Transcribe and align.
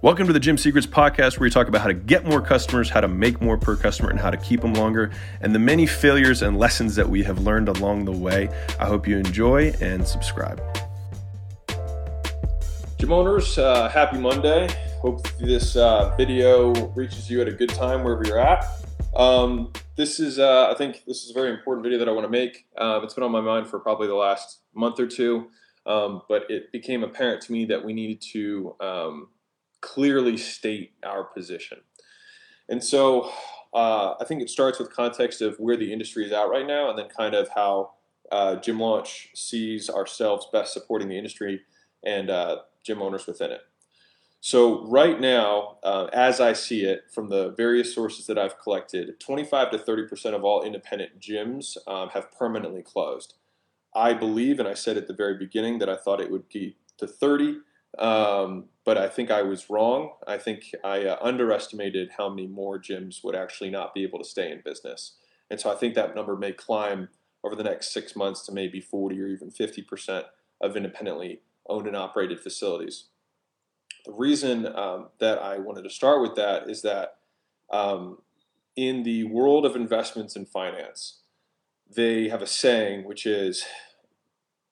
Welcome 0.00 0.28
to 0.28 0.32
the 0.32 0.38
Gym 0.38 0.56
Secrets 0.56 0.86
Podcast, 0.86 1.40
where 1.40 1.46
we 1.46 1.50
talk 1.50 1.66
about 1.66 1.80
how 1.80 1.88
to 1.88 1.94
get 1.94 2.24
more 2.24 2.40
customers, 2.40 2.88
how 2.88 3.00
to 3.00 3.08
make 3.08 3.40
more 3.40 3.58
per 3.58 3.74
customer, 3.74 4.10
and 4.10 4.20
how 4.20 4.30
to 4.30 4.36
keep 4.36 4.60
them 4.60 4.74
longer, 4.74 5.10
and 5.40 5.52
the 5.52 5.58
many 5.58 5.86
failures 5.86 6.40
and 6.42 6.56
lessons 6.56 6.94
that 6.94 7.08
we 7.08 7.24
have 7.24 7.40
learned 7.40 7.68
along 7.68 8.04
the 8.04 8.12
way. 8.12 8.48
I 8.78 8.86
hope 8.86 9.08
you 9.08 9.18
enjoy 9.18 9.74
and 9.80 10.06
subscribe. 10.06 10.62
Gym 13.00 13.12
owners, 13.12 13.58
uh, 13.58 13.88
happy 13.88 14.18
Monday. 14.18 14.68
Hope 15.00 15.26
this 15.38 15.74
uh, 15.74 16.14
video 16.16 16.72
reaches 16.90 17.28
you 17.28 17.40
at 17.40 17.48
a 17.48 17.52
good 17.52 17.70
time 17.70 18.04
wherever 18.04 18.22
you're 18.24 18.38
at. 18.38 18.66
Um, 19.16 19.72
this 19.96 20.20
is, 20.20 20.38
uh, 20.38 20.70
I 20.70 20.74
think, 20.74 21.02
this 21.08 21.24
is 21.24 21.32
a 21.32 21.34
very 21.34 21.50
important 21.50 21.82
video 21.82 21.98
that 21.98 22.08
I 22.08 22.12
want 22.12 22.24
to 22.24 22.30
make. 22.30 22.66
Uh, 22.76 23.00
it's 23.02 23.14
been 23.14 23.24
on 23.24 23.32
my 23.32 23.40
mind 23.40 23.66
for 23.66 23.80
probably 23.80 24.06
the 24.06 24.14
last 24.14 24.60
month 24.76 25.00
or 25.00 25.08
two, 25.08 25.48
um, 25.86 26.22
but 26.28 26.48
it 26.48 26.70
became 26.70 27.02
apparent 27.02 27.42
to 27.42 27.52
me 27.52 27.64
that 27.64 27.84
we 27.84 27.92
needed 27.92 28.22
to. 28.32 28.76
Um, 28.78 29.28
clearly 29.80 30.36
state 30.36 30.92
our 31.04 31.24
position. 31.24 31.78
And 32.68 32.82
so 32.82 33.30
uh, 33.74 34.14
I 34.20 34.24
think 34.24 34.42
it 34.42 34.50
starts 34.50 34.78
with 34.78 34.92
context 34.92 35.42
of 35.42 35.56
where 35.58 35.76
the 35.76 35.92
industry 35.92 36.26
is 36.26 36.32
at 36.32 36.48
right 36.48 36.66
now, 36.66 36.90
and 36.90 36.98
then 36.98 37.08
kind 37.08 37.34
of 37.34 37.48
how 37.54 37.92
uh, 38.30 38.56
Gym 38.56 38.80
Launch 38.80 39.30
sees 39.34 39.88
ourselves 39.88 40.46
best 40.52 40.72
supporting 40.72 41.08
the 41.08 41.16
industry 41.16 41.62
and 42.04 42.30
uh, 42.30 42.58
gym 42.84 43.02
owners 43.02 43.26
within 43.26 43.50
it. 43.50 43.62
So 44.40 44.86
right 44.86 45.20
now, 45.20 45.78
uh, 45.82 46.08
as 46.12 46.40
I 46.40 46.52
see 46.52 46.84
it 46.84 47.04
from 47.12 47.28
the 47.28 47.50
various 47.50 47.92
sources 47.92 48.26
that 48.26 48.38
I've 48.38 48.58
collected, 48.60 49.18
25 49.18 49.72
to 49.72 49.78
30 49.78 50.06
percent 50.06 50.34
of 50.34 50.44
all 50.44 50.62
independent 50.62 51.20
gyms 51.20 51.76
um, 51.88 52.10
have 52.10 52.30
permanently 52.32 52.82
closed. 52.82 53.34
I 53.94 54.12
believe, 54.12 54.60
and 54.60 54.68
I 54.68 54.74
said 54.74 54.96
at 54.96 55.08
the 55.08 55.14
very 55.14 55.36
beginning 55.36 55.78
that 55.80 55.88
I 55.88 55.96
thought 55.96 56.20
it 56.20 56.30
would 56.30 56.48
be 56.48 56.76
to 56.98 57.06
30. 57.06 57.58
Um, 57.96 58.66
but 58.84 58.98
I 58.98 59.08
think 59.08 59.30
I 59.30 59.42
was 59.42 59.70
wrong. 59.70 60.12
I 60.26 60.38
think 60.38 60.72
I 60.84 61.04
uh, 61.04 61.18
underestimated 61.20 62.10
how 62.16 62.28
many 62.28 62.46
more 62.46 62.78
gyms 62.78 63.24
would 63.24 63.34
actually 63.34 63.70
not 63.70 63.94
be 63.94 64.02
able 64.02 64.18
to 64.18 64.24
stay 64.24 64.50
in 64.50 64.62
business. 64.64 65.14
And 65.50 65.58
so 65.60 65.72
I 65.72 65.74
think 65.74 65.94
that 65.94 66.14
number 66.14 66.36
may 66.36 66.52
climb 66.52 67.08
over 67.42 67.54
the 67.54 67.62
next 67.62 67.92
six 67.92 68.14
months 68.14 68.44
to 68.46 68.52
maybe 68.52 68.80
40 68.80 69.20
or 69.20 69.26
even 69.28 69.50
50% 69.50 70.24
of 70.60 70.76
independently 70.76 71.40
owned 71.68 71.86
and 71.86 71.96
operated 71.96 72.40
facilities. 72.40 73.04
The 74.04 74.12
reason 74.12 74.66
um, 74.66 75.08
that 75.18 75.38
I 75.38 75.58
wanted 75.58 75.82
to 75.82 75.90
start 75.90 76.22
with 76.22 76.34
that 76.36 76.68
is 76.68 76.82
that 76.82 77.16
um, 77.70 78.18
in 78.76 79.02
the 79.02 79.24
world 79.24 79.66
of 79.66 79.76
investments 79.76 80.36
and 80.36 80.48
finance, 80.48 81.20
they 81.94 82.28
have 82.28 82.42
a 82.42 82.46
saying 82.46 83.04
which 83.04 83.26
is 83.26 83.64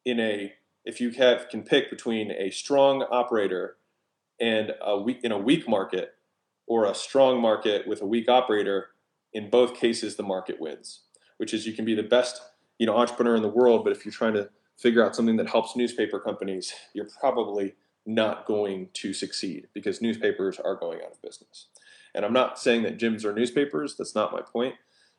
in 0.05 0.21
a 0.21 0.53
if 0.87 1.01
you 1.01 1.11
have 1.11 1.49
can 1.49 1.63
pick 1.63 1.91
between 1.91 2.31
a 2.31 2.51
strong 2.51 3.03
operator 3.11 3.77
and 4.41 4.73
a 4.81 4.99
weak 4.99 5.21
in 5.23 5.33
a 5.33 5.39
weak 5.39 5.69
market 5.69 6.15
or 6.67 6.87
a 6.87 6.95
strong 6.95 7.41
market 7.41 7.87
with 7.87 8.01
a 8.01 8.07
weak 8.07 8.29
operator, 8.29 8.89
in 9.33 9.51
both 9.51 9.75
cases 9.75 10.17
the 10.17 10.23
market 10.23 10.61
wins. 10.61 11.01
Which 11.37 11.53
is 11.53 11.67
you 11.67 11.75
can 11.75 11.85
be 11.85 11.95
the 11.95 12.03
best 12.03 12.41
you 12.79 12.87
know 12.87 12.97
entrepreneur 12.97 13.37
in 13.37 13.43
the 13.43 13.49
world, 13.49 13.85
but 13.85 13.93
if 13.93 14.05
you're 14.05 14.13
trying 14.13 14.35
to 14.35 14.49
figure 14.79 15.05
out 15.05 15.17
something 15.17 15.37
that 15.37 15.49
helps 15.49 15.77
newspaper 15.77 16.21
companies, 16.21 16.73
you're 16.95 17.09
probably 17.21 17.75
not 18.07 18.47
going 18.47 18.89
to 18.93 19.13
succeed 19.13 19.67
because 19.75 20.01
newspapers 20.01 20.61
are 20.61 20.77
going 20.77 21.01
out 21.01 21.13
of 21.13 21.23
business. 21.23 21.67
And 22.15 22.25
I'm 22.25 22.33
not 22.33 22.59
saying 22.59 22.83
that 22.85 22.99
gyms 22.99 23.25
are 23.25 23.35
newspapers. 23.35 23.97
That's 23.97 24.15
not 24.15 24.33
my 24.33 24.41
point. 24.41 24.77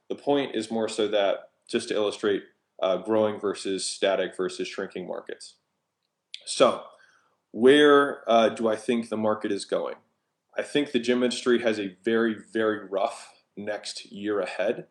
The 0.07 0.15
point 0.15 0.55
is 0.55 0.71
more 0.71 0.87
so 0.87 1.07
that 1.09 1.49
just 1.67 1.89
to 1.89 1.95
illustrate 1.95 2.43
uh, 2.81 2.97
growing 2.97 3.39
versus 3.39 3.85
static 3.85 4.35
versus 4.35 4.67
shrinking 4.67 5.07
markets. 5.07 5.55
So, 6.45 6.83
where 7.51 8.23
uh, 8.29 8.49
do 8.49 8.67
I 8.67 8.75
think 8.75 9.09
the 9.09 9.17
market 9.17 9.51
is 9.51 9.65
going? 9.65 9.95
I 10.57 10.61
think 10.63 10.91
the 10.91 10.99
gym 10.99 11.23
industry 11.23 11.61
has 11.61 11.79
a 11.79 11.95
very, 12.03 12.35
very 12.51 12.87
rough 12.87 13.29
next 13.55 14.11
year 14.11 14.39
ahead. 14.39 14.87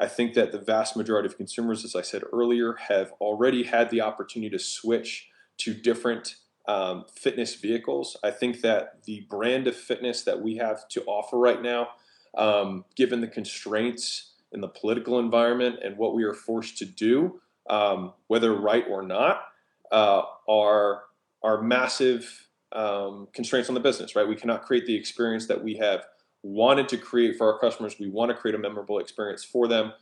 I 0.00 0.06
think 0.06 0.34
that 0.34 0.50
the 0.50 0.58
vast 0.58 0.96
majority 0.96 1.26
of 1.26 1.36
consumers, 1.36 1.84
as 1.84 1.94
I 1.94 2.00
said 2.00 2.22
earlier, 2.32 2.74
have 2.88 3.12
already 3.20 3.64
had 3.64 3.90
the 3.90 4.00
opportunity 4.00 4.50
to 4.50 4.58
switch 4.58 5.28
to 5.58 5.74
different 5.74 6.36
um, 6.66 7.04
fitness 7.14 7.54
vehicles. 7.54 8.16
I 8.22 8.30
think 8.30 8.62
that 8.62 9.04
the 9.04 9.26
brand 9.28 9.66
of 9.66 9.76
fitness 9.76 10.22
that 10.22 10.40
we 10.40 10.56
have 10.56 10.88
to 10.88 11.02
offer 11.04 11.36
right 11.38 11.60
now, 11.60 11.88
um, 12.36 12.84
given 12.96 13.20
the 13.20 13.28
constraints 13.28 14.29
in 14.52 14.60
the 14.60 14.68
political 14.68 15.18
environment 15.18 15.76
and 15.82 15.96
what 15.96 16.14
we 16.14 16.24
are 16.24 16.34
forced 16.34 16.78
to 16.78 16.84
do, 16.84 17.40
um, 17.68 18.12
whether 18.26 18.54
right 18.54 18.84
or 18.88 19.02
not, 19.02 19.42
uh, 19.92 20.22
are 20.48 21.02
are 21.42 21.62
massive 21.62 22.48
um, 22.72 23.28
constraints 23.32 23.68
on 23.68 23.74
the 23.74 23.80
business. 23.80 24.14
Right, 24.14 24.28
we 24.28 24.36
cannot 24.36 24.62
create 24.62 24.86
the 24.86 24.94
experience 24.94 25.46
that 25.46 25.62
we 25.62 25.76
have 25.76 26.04
wanted 26.42 26.88
to 26.88 26.96
create 26.96 27.36
for 27.36 27.52
our 27.52 27.58
customers. 27.58 27.96
We 27.98 28.08
want 28.08 28.30
to 28.30 28.36
create 28.36 28.54
a 28.54 28.58
memorable 28.58 28.98
experience 28.98 29.44
for 29.44 29.68
them. 29.68 29.92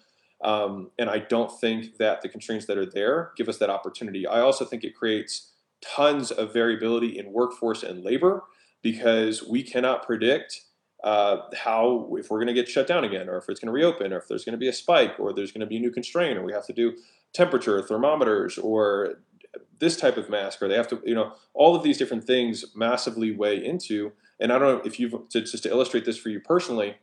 Um, 0.45 0.91
and 0.99 1.11
I 1.11 1.19
don't 1.19 1.51
think 1.61 1.97
that 1.97 2.23
the 2.23 2.29
constraints 2.29 2.67
that 2.67 2.79
are 2.79 2.87
there 2.87 3.33
give 3.37 3.49
us 3.49 3.59
that 3.59 3.71
opportunity. 3.71 4.27
I 4.27 4.41
also 4.41 4.65
think 4.65 4.85
it 4.85 4.95
creates 4.95 5.51
tons 5.81 6.31
of 6.31 6.53
variability 6.53 7.19
in 7.19 7.33
workforce 7.33 7.83
and 7.83 8.05
labor 8.05 8.45
because 8.83 9.43
we 9.43 9.63
cannot 9.63 10.07
predict 10.07 10.63
uh, 11.05 11.39
how 11.57 12.09
if 12.19 12.31
we're 12.31 12.39
going 12.39 12.49
to 12.49 12.55
get 12.55 12.69
shut 12.69 12.87
down 12.87 13.05
again, 13.05 13.29
or 13.29 13.37
if 13.37 13.49
it's 13.49 13.61
going 13.61 13.69
to 13.69 13.73
reopen, 13.73 14.13
or 14.13 14.19
if 14.19 14.29
there's 14.29 14.45
going 14.45 14.53
to 14.53 14.59
be 14.59 14.69
a 14.69 14.73
spike, 14.73 15.19
or 15.19 15.33
there's 15.33 15.53
going 15.53 15.61
to 15.61 15.67
be 15.67 15.77
a 15.77 15.81
new 15.81 15.91
constraint, 15.91 16.37
or 16.37 16.43
we 16.43 16.53
have 16.53 16.67
to 16.67 16.73
do 16.73 16.97
temperature 17.33 17.81
thermometers, 17.83 18.59
or 18.59 19.21
this 19.79 19.97
type 19.97 20.17
of 20.17 20.29
mask, 20.29 20.61
or 20.61 20.69
they 20.69 20.75
have 20.75 20.89
to, 20.89 21.01
you 21.05 21.15
know, 21.15 21.35
all 21.55 21.77
of 21.77 21.83
these 21.83 21.99
different 21.99 22.25
things 22.25 22.65
massively 22.75 23.31
weigh 23.31 23.65
into. 23.65 24.13
And 24.41 24.53
I 24.53 24.59
don't 24.59 24.79
know 24.79 24.83
if 24.85 24.99
you've 24.99 25.29
to, 25.31 25.41
just 25.41 25.63
to 25.63 25.71
illustrate 25.71 26.05
this 26.05 26.19
for 26.19 26.31
you 26.31 26.41
personally. 26.41 26.97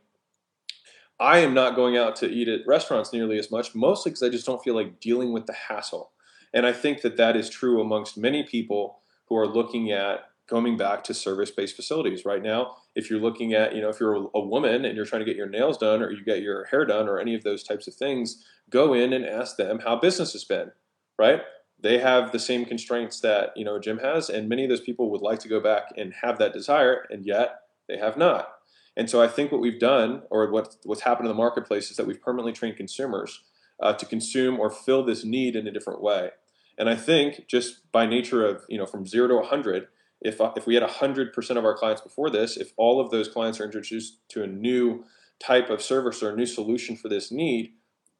I 1.18 1.38
am 1.38 1.54
not 1.54 1.74
going 1.74 1.96
out 1.96 2.16
to 2.16 2.26
eat 2.26 2.48
at 2.48 2.66
restaurants 2.66 3.12
nearly 3.12 3.38
as 3.38 3.50
much, 3.50 3.74
mostly 3.74 4.10
because 4.10 4.22
I 4.22 4.28
just 4.28 4.44
don't 4.44 4.62
feel 4.62 4.74
like 4.74 5.00
dealing 5.00 5.32
with 5.32 5.46
the 5.46 5.54
hassle. 5.54 6.10
And 6.52 6.66
I 6.66 6.72
think 6.72 7.00
that 7.00 7.16
that 7.16 7.36
is 7.36 7.48
true 7.48 7.80
amongst 7.80 8.18
many 8.18 8.42
people 8.42 9.00
who 9.26 9.36
are 9.36 9.46
looking 9.46 9.90
at 9.90 10.30
coming 10.46 10.76
back 10.76 11.02
to 11.04 11.14
service-based 11.14 11.74
facilities 11.74 12.24
right 12.24 12.42
now 12.42 12.76
if 12.96 13.10
you're 13.10 13.20
looking 13.20 13.52
at 13.52 13.76
you 13.76 13.80
know 13.80 13.90
if 13.90 14.00
you're 14.00 14.28
a 14.34 14.40
woman 14.40 14.84
and 14.84 14.96
you're 14.96 15.04
trying 15.04 15.20
to 15.20 15.26
get 15.26 15.36
your 15.36 15.48
nails 15.48 15.78
done 15.78 16.02
or 16.02 16.10
you 16.10 16.24
get 16.24 16.42
your 16.42 16.64
hair 16.64 16.84
done 16.84 17.08
or 17.08 17.20
any 17.20 17.34
of 17.34 17.44
those 17.44 17.62
types 17.62 17.86
of 17.86 17.94
things 17.94 18.44
go 18.70 18.92
in 18.94 19.12
and 19.12 19.24
ask 19.24 19.56
them 19.56 19.78
how 19.80 19.94
business 19.94 20.32
has 20.32 20.42
been 20.42 20.72
right? 21.18 21.40
They 21.78 21.98
have 21.98 22.32
the 22.32 22.38
same 22.38 22.64
constraints 22.64 23.20
that 23.20 23.52
you 23.56 23.64
know 23.64 23.78
gym 23.78 23.98
has 23.98 24.28
and 24.28 24.48
many 24.48 24.64
of 24.64 24.70
those 24.70 24.80
people 24.80 25.10
would 25.10 25.22
like 25.22 25.38
to 25.40 25.48
go 25.48 25.60
back 25.60 25.92
and 25.96 26.12
have 26.22 26.38
that 26.38 26.52
desire 26.52 27.06
and 27.10 27.24
yet 27.24 27.60
they 27.86 27.98
have 27.98 28.16
not. 28.16 28.48
And 28.96 29.10
so 29.10 29.22
i 29.22 29.28
think 29.28 29.52
what 29.52 29.60
we've 29.60 29.78
done 29.78 30.22
or 30.30 30.50
what, 30.50 30.76
what's 30.84 31.02
happened 31.02 31.28
in 31.28 31.34
the 31.34 31.42
marketplace 31.42 31.90
is 31.90 31.96
that 31.98 32.06
we've 32.06 32.20
permanently 32.20 32.52
trained 32.52 32.76
consumers 32.76 33.42
uh, 33.80 33.92
to 33.92 34.06
consume 34.06 34.58
or 34.58 34.70
fill 34.70 35.04
this 35.04 35.22
need 35.22 35.54
in 35.54 35.66
a 35.66 35.70
different 35.70 36.00
way. 36.00 36.30
And 36.78 36.88
i 36.88 36.96
think 36.96 37.46
just 37.46 37.92
by 37.92 38.06
nature 38.06 38.46
of 38.46 38.64
you 38.68 38.78
know 38.78 38.86
from 38.86 39.06
zero 39.06 39.28
to 39.28 39.34
100 39.36 39.88
if, 40.20 40.40
uh, 40.40 40.52
if 40.56 40.66
we 40.66 40.74
had 40.74 40.82
100% 40.82 41.56
of 41.56 41.64
our 41.64 41.76
clients 41.76 42.00
before 42.00 42.30
this, 42.30 42.56
if 42.56 42.72
all 42.76 43.00
of 43.00 43.10
those 43.10 43.28
clients 43.28 43.60
are 43.60 43.64
introduced 43.64 44.18
to 44.30 44.42
a 44.42 44.46
new 44.46 45.04
type 45.38 45.70
of 45.70 45.82
service 45.82 46.22
or 46.22 46.30
a 46.30 46.36
new 46.36 46.46
solution 46.46 46.96
for 46.96 47.08
this 47.08 47.30
need, 47.30 47.72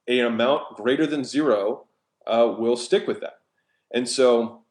an 0.08 0.20
amount 0.20 0.76
greater 0.76 1.06
than 1.06 1.24
zero 1.24 1.86
uh, 2.26 2.54
will 2.58 2.76
stick 2.76 3.06
with 3.06 3.20
that. 3.20 3.38
And 3.92 4.08
so 4.08 4.62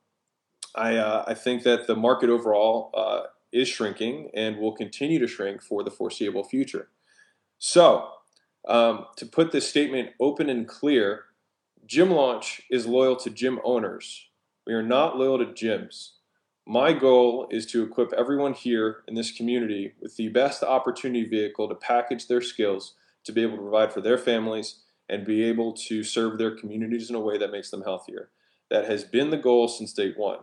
I, 0.75 0.97
uh, 0.97 1.25
I 1.28 1.34
think 1.34 1.64
that 1.64 1.88
the 1.88 1.96
market 1.96 2.30
overall 2.30 2.91
uh, 2.94 3.22
is 3.52 3.68
shrinking 3.68 4.30
and 4.34 4.58
will 4.58 4.75
continue 4.75 5.19
to 5.19 5.28
shrink 5.28 5.62
for 5.62 5.84
the 5.84 5.91
foreseeable 5.91 6.44
future. 6.44 6.90
So, 7.58 8.09
um, 8.68 9.06
to 9.18 9.25
put 9.25 9.52
this 9.52 9.69
statement 9.69 10.09
open 10.19 10.50
and 10.50 10.68
clear, 10.68 11.25
Gym 11.85 12.09
Launch 12.09 12.62
is 12.69 12.88
loyal 12.88 13.16
to 13.18 13.30
gym 13.30 13.59
owners. 13.64 14.28
We 14.66 14.74
are 14.74 14.84
not 14.84 15.18
loyal 15.18 15.38
to 15.38 15.46
gyms. 15.46 16.15
My 16.68 16.94
goal 16.94 17.48
is 17.52 17.68
to 17.68 17.84
equip 17.84 18.12
everyone 18.14 18.53
here 18.53 19.03
in 19.08 19.14
this 19.14 19.31
community 19.31 19.94
with 20.02 20.16
the 20.16 20.30
best 20.30 20.64
opportunity 20.64 21.23
vehicle 21.23 21.70
to 21.70 21.76
package 21.76 22.28
their 22.28 22.41
skills 22.41 22.96
to 23.23 23.32
be 23.32 23.44
able 23.44 23.58
to 23.58 23.62
provide 23.62 23.94
for 23.94 24.02
their 24.02 24.17
families 24.17 24.79
and 25.08 25.23
be 25.23 25.44
able 25.44 25.73
to 25.73 26.03
serve 26.03 26.40
their 26.40 26.56
communities 26.56 27.08
in 27.08 27.16
a 27.16 27.20
way 27.20 27.38
that 27.38 27.52
makes 27.52 27.70
them 27.70 27.84
healthier. 27.84 28.29
That 28.72 28.85
has 28.85 29.03
been 29.03 29.29
the 29.29 29.38
goal 29.38 29.67
since 29.67 29.94
day 29.94 30.14
one. 30.16 30.40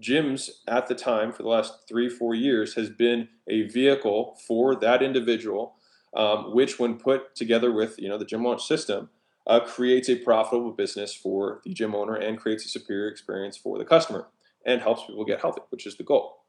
Gyms 0.00 0.48
at 0.66 0.86
the 0.86 0.94
time 0.94 1.30
for 1.30 1.42
the 1.42 1.50
last 1.50 1.86
three, 1.86 2.08
four 2.08 2.34
years 2.34 2.74
has 2.74 2.88
been 2.88 3.28
a 3.46 3.68
vehicle 3.68 4.38
for 4.46 4.74
that 4.76 5.02
individual, 5.02 5.74
um, 6.14 6.54
which 6.54 6.78
when 6.78 6.96
put 6.96 7.34
together 7.34 7.70
with 7.70 7.98
you 7.98 8.08
know 8.08 8.16
the 8.16 8.24
gym 8.24 8.42
launch 8.42 8.64
system, 8.64 9.10
uh, 9.46 9.60
creates 9.60 10.08
a 10.08 10.16
profitable 10.16 10.72
business 10.72 11.14
for 11.14 11.60
the 11.64 11.74
gym 11.74 11.94
owner 11.94 12.14
and 12.14 12.38
creates 12.38 12.64
a 12.64 12.68
superior 12.68 13.08
experience 13.08 13.58
for 13.58 13.76
the 13.76 13.84
customer 13.84 14.26
and 14.66 14.82
helps 14.82 15.06
people 15.06 15.24
get 15.24 15.40
healthy, 15.40 15.62
which 15.70 15.86
is 15.86 15.96
the 15.96 16.02
goal. 16.02 16.44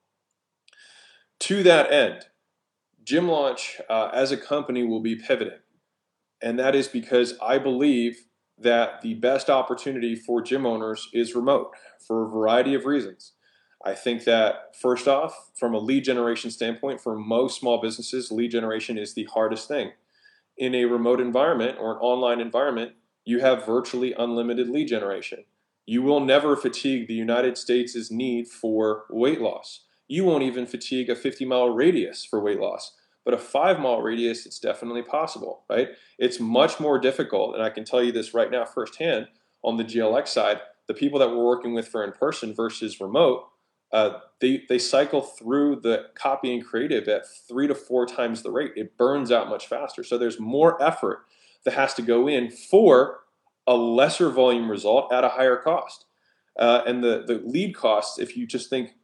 To 1.41 1.63
that 1.63 1.91
end, 1.91 2.25
Gym 3.03 3.29
Launch 3.29 3.79
uh, 3.89 4.09
as 4.11 4.31
a 4.31 4.37
company 4.37 4.83
will 4.83 4.99
be 4.99 5.15
pivoting. 5.15 5.59
And 6.41 6.59
that 6.59 6.75
is 6.75 6.87
because 6.87 7.35
I 7.41 7.57
believe 7.59 8.25
that 8.59 9.01
the 9.01 9.13
best 9.13 9.49
opportunity 9.49 10.15
for 10.15 10.41
gym 10.41 10.65
owners 10.65 11.07
is 11.13 11.35
remote 11.35 11.71
for 12.05 12.23
a 12.23 12.29
variety 12.29 12.73
of 12.73 12.85
reasons. 12.85 13.33
I 13.85 13.93
think 13.93 14.23
that 14.23 14.75
first 14.75 15.07
off, 15.07 15.51
from 15.55 15.73
a 15.73 15.79
lead 15.79 16.03
generation 16.03 16.49
standpoint, 16.49 16.99
for 16.99 17.15
most 17.15 17.59
small 17.59 17.79
businesses, 17.79 18.31
lead 18.31 18.51
generation 18.51 18.97
is 18.97 19.13
the 19.13 19.27
hardest 19.31 19.67
thing. 19.67 19.91
In 20.57 20.73
a 20.73 20.85
remote 20.85 21.21
environment 21.21 21.77
or 21.79 21.91
an 21.91 21.99
online 21.99 22.41
environment, 22.41 22.93
you 23.25 23.39
have 23.39 23.65
virtually 23.65 24.13
unlimited 24.13 24.69
lead 24.69 24.87
generation. 24.87 25.45
You 25.87 26.03
will 26.03 26.19
never 26.19 26.57
fatigue 26.57 27.07
the 27.07 27.13
United 27.13 27.57
States' 27.57 28.11
need 28.11 28.49
for 28.49 29.05
weight 29.09 29.39
loss. 29.39 29.85
You 30.09 30.25
won't 30.25 30.43
even 30.43 30.67
fatigue 30.67 31.09
a 31.09 31.15
50 31.15 31.45
mile 31.45 31.69
radius 31.69 32.25
for 32.25 32.41
weight 32.41 32.59
loss. 32.59 32.93
But 33.23 33.33
a 33.33 33.37
five 33.37 33.79
mile 33.79 34.01
radius, 34.01 34.45
it's 34.45 34.59
definitely 34.59 35.01
possible, 35.01 35.63
right? 35.69 35.89
It's 36.19 36.39
much 36.39 36.79
more 36.79 36.99
difficult, 36.99 37.55
and 37.55 37.63
I 37.63 37.69
can 37.69 37.85
tell 37.85 38.03
you 38.03 38.11
this 38.11 38.33
right 38.33 38.51
now 38.51 38.65
firsthand 38.65 39.27
on 39.63 39.77
the 39.77 39.83
GLX 39.83 40.27
side. 40.27 40.59
The 40.87 40.93
people 40.93 41.19
that 41.19 41.29
we're 41.29 41.43
working 41.43 41.73
with 41.73 41.87
for 41.87 42.03
in 42.03 42.11
person 42.11 42.53
versus 42.53 43.01
remote, 43.01 43.47
uh, 43.91 44.19
they, 44.41 44.63
they 44.67 44.79
cycle 44.79 45.21
through 45.21 45.81
the 45.81 46.07
copy 46.15 46.53
and 46.53 46.65
creative 46.65 47.07
at 47.07 47.23
three 47.47 47.67
to 47.67 47.75
four 47.75 48.05
times 48.05 48.43
the 48.43 48.51
rate. 48.51 48.73
It 48.75 48.97
burns 48.97 49.31
out 49.31 49.49
much 49.49 49.67
faster. 49.67 50.03
So 50.03 50.17
there's 50.17 50.39
more 50.39 50.81
effort 50.81 51.25
that 51.63 51.73
has 51.73 51.93
to 51.95 52.01
go 52.01 52.27
in 52.27 52.51
for 52.51 53.21
a 53.67 53.75
lesser 53.75 54.29
volume 54.29 54.71
result 54.71 55.11
at 55.11 55.23
a 55.23 55.29
higher 55.29 55.57
cost. 55.57 56.05
Uh, 56.57 56.81
and 56.87 57.03
the, 57.03 57.23
the 57.27 57.41
lead 57.45 57.75
costs, 57.75 58.17
if 58.17 58.35
you 58.35 58.47
just 58.47 58.69
think 58.69 58.95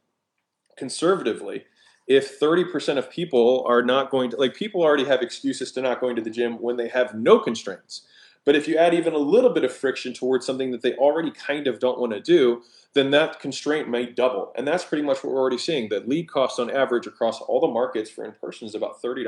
conservatively, 0.76 1.64
if 2.06 2.38
30% 2.38 2.98
of 2.98 3.10
people 3.10 3.64
are 3.68 3.82
not 3.82 4.10
going 4.10 4.30
to, 4.30 4.36
like 4.36 4.54
people 4.54 4.82
already 4.82 5.04
have 5.04 5.22
excuses 5.22 5.72
to 5.72 5.80
not 5.80 6.00
going 6.00 6.16
to 6.16 6.22
the 6.22 6.30
gym 6.30 6.60
when 6.60 6.76
they 6.76 6.88
have 6.88 7.14
no 7.14 7.38
constraints. 7.38 8.06
But 8.44 8.56
if 8.56 8.68
you 8.68 8.76
add 8.76 8.92
even 8.92 9.14
a 9.14 9.18
little 9.18 9.50
bit 9.50 9.64
of 9.64 9.72
friction 9.72 10.12
towards 10.12 10.44
something 10.44 10.70
that 10.72 10.82
they 10.82 10.94
already 10.94 11.30
kind 11.30 11.66
of 11.66 11.78
don't 11.78 11.98
want 11.98 12.12
to 12.12 12.20
do, 12.20 12.62
then 12.92 13.10
that 13.10 13.40
constraint 13.40 13.88
may 13.88 14.06
double. 14.06 14.52
And 14.54 14.68
that's 14.68 14.84
pretty 14.84 15.02
much 15.02 15.24
what 15.24 15.32
we're 15.32 15.40
already 15.40 15.58
seeing. 15.58 15.88
The 15.88 16.00
lead 16.00 16.28
cost 16.28 16.60
on 16.60 16.70
average 16.70 17.06
across 17.06 17.40
all 17.40 17.60
the 17.60 17.68
markets 17.68 18.10
for 18.10 18.24
in 18.24 18.32
person 18.32 18.68
is 18.68 18.74
about 18.74 19.02
$30. 19.02 19.24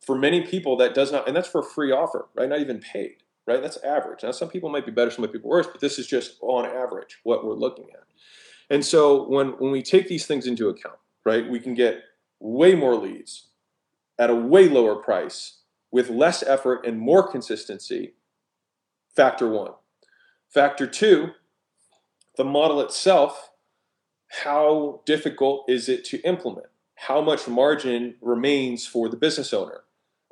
For 0.00 0.18
many 0.18 0.42
people, 0.42 0.76
that 0.78 0.94
does 0.94 1.12
not, 1.12 1.28
and 1.28 1.36
that's 1.36 1.48
for 1.48 1.60
a 1.60 1.64
free 1.64 1.92
offer, 1.92 2.26
right? 2.34 2.48
Not 2.48 2.60
even 2.60 2.80
paid, 2.80 3.16
right? 3.46 3.62
That's 3.62 3.76
average. 3.78 4.22
Now, 4.22 4.32
some 4.32 4.48
people 4.48 4.68
might 4.68 4.86
be 4.86 4.92
better, 4.92 5.10
some 5.10 5.30
be 5.30 5.38
worse, 5.38 5.66
but 5.66 5.80
this 5.80 5.98
is 5.98 6.06
just 6.06 6.36
on 6.40 6.66
average 6.66 7.18
what 7.22 7.44
we're 7.44 7.54
looking 7.54 7.86
at. 7.92 8.04
And 8.68 8.84
so 8.84 9.28
when, 9.28 9.50
when 9.58 9.70
we 9.70 9.82
take 9.82 10.08
these 10.08 10.26
things 10.26 10.46
into 10.46 10.68
account, 10.68 10.98
right, 11.24 11.48
we 11.48 11.60
can 11.60 11.74
get 11.74 12.02
way 12.40 12.74
more 12.74 12.96
leads 12.96 13.48
at 14.18 14.30
a 14.30 14.34
way 14.34 14.68
lower 14.68 14.96
price 14.96 15.58
with 15.90 16.10
less 16.10 16.42
effort 16.42 16.84
and 16.84 16.98
more 16.98 17.26
consistency. 17.26 18.14
Factor 19.14 19.48
one. 19.48 19.72
Factor 20.48 20.86
two, 20.86 21.30
the 22.36 22.44
model 22.44 22.80
itself, 22.80 23.50
how 24.42 25.02
difficult 25.06 25.64
is 25.68 25.88
it 25.88 26.04
to 26.06 26.20
implement? 26.22 26.66
How 26.96 27.20
much 27.20 27.46
margin 27.46 28.16
remains 28.20 28.86
for 28.86 29.08
the 29.08 29.16
business 29.16 29.54
owner? 29.54 29.82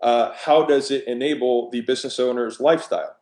Uh, 0.03 0.33
how 0.35 0.65
does 0.65 0.91
it 0.91 1.07
enable 1.07 1.71
the 1.71 1.81
business 1.81 2.19
owner's 2.19 2.61
lifestyle? 2.61 3.17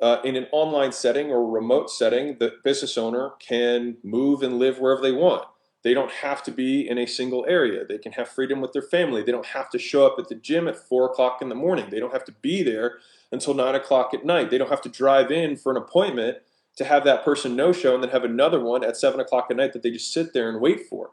Uh, 0.00 0.20
in 0.24 0.34
an 0.34 0.46
online 0.50 0.92
setting 0.92 1.30
or 1.30 1.48
remote 1.48 1.88
setting, 1.88 2.36
the 2.38 2.54
business 2.64 2.98
owner 2.98 3.32
can 3.38 3.96
move 4.02 4.42
and 4.42 4.58
live 4.58 4.78
wherever 4.78 5.00
they 5.00 5.12
want. 5.12 5.46
They 5.84 5.94
don't 5.94 6.10
have 6.10 6.42
to 6.44 6.50
be 6.50 6.88
in 6.88 6.98
a 6.98 7.06
single 7.06 7.44
area. 7.48 7.84
They 7.84 7.98
can 7.98 8.12
have 8.12 8.28
freedom 8.28 8.60
with 8.60 8.72
their 8.72 8.82
family. 8.82 9.22
They 9.22 9.32
don't 9.32 9.46
have 9.46 9.70
to 9.70 9.78
show 9.78 10.06
up 10.06 10.16
at 10.18 10.28
the 10.28 10.34
gym 10.34 10.68
at 10.68 10.76
four 10.76 11.06
o'clock 11.06 11.42
in 11.42 11.48
the 11.48 11.54
morning. 11.54 11.86
They 11.90 11.98
don't 11.98 12.12
have 12.12 12.24
to 12.26 12.32
be 12.32 12.62
there 12.62 12.98
until 13.32 13.54
nine 13.54 13.74
o'clock 13.74 14.14
at 14.14 14.24
night. 14.24 14.50
They 14.50 14.58
don't 14.58 14.70
have 14.70 14.82
to 14.82 14.88
drive 14.88 15.30
in 15.30 15.56
for 15.56 15.72
an 15.72 15.78
appointment 15.78 16.38
to 16.76 16.84
have 16.84 17.04
that 17.04 17.24
person 17.24 17.56
no 17.56 17.72
show 17.72 17.94
and 17.94 18.02
then 18.02 18.10
have 18.10 18.24
another 18.24 18.60
one 18.60 18.84
at 18.84 18.96
seven 18.96 19.20
o'clock 19.20 19.48
at 19.50 19.56
night 19.56 19.72
that 19.72 19.82
they 19.82 19.90
just 19.90 20.12
sit 20.12 20.32
there 20.32 20.48
and 20.48 20.60
wait 20.60 20.88
for, 20.88 21.10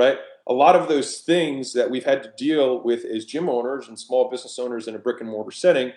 right? 0.00 0.18
A 0.46 0.52
lot 0.54 0.74
of 0.74 0.88
those 0.88 1.18
things 1.18 1.74
that 1.74 1.90
we've 1.90 2.04
had 2.04 2.22
to 2.22 2.32
deal 2.36 2.82
with 2.82 3.04
as 3.04 3.26
gym 3.26 3.48
owners 3.48 3.86
and 3.86 3.98
small 3.98 4.30
business 4.30 4.58
owners 4.58 4.88
in 4.88 4.94
a 4.94 4.98
brick 4.98 5.20
and 5.20 5.30
mortar 5.30 5.50
setting 5.50 5.92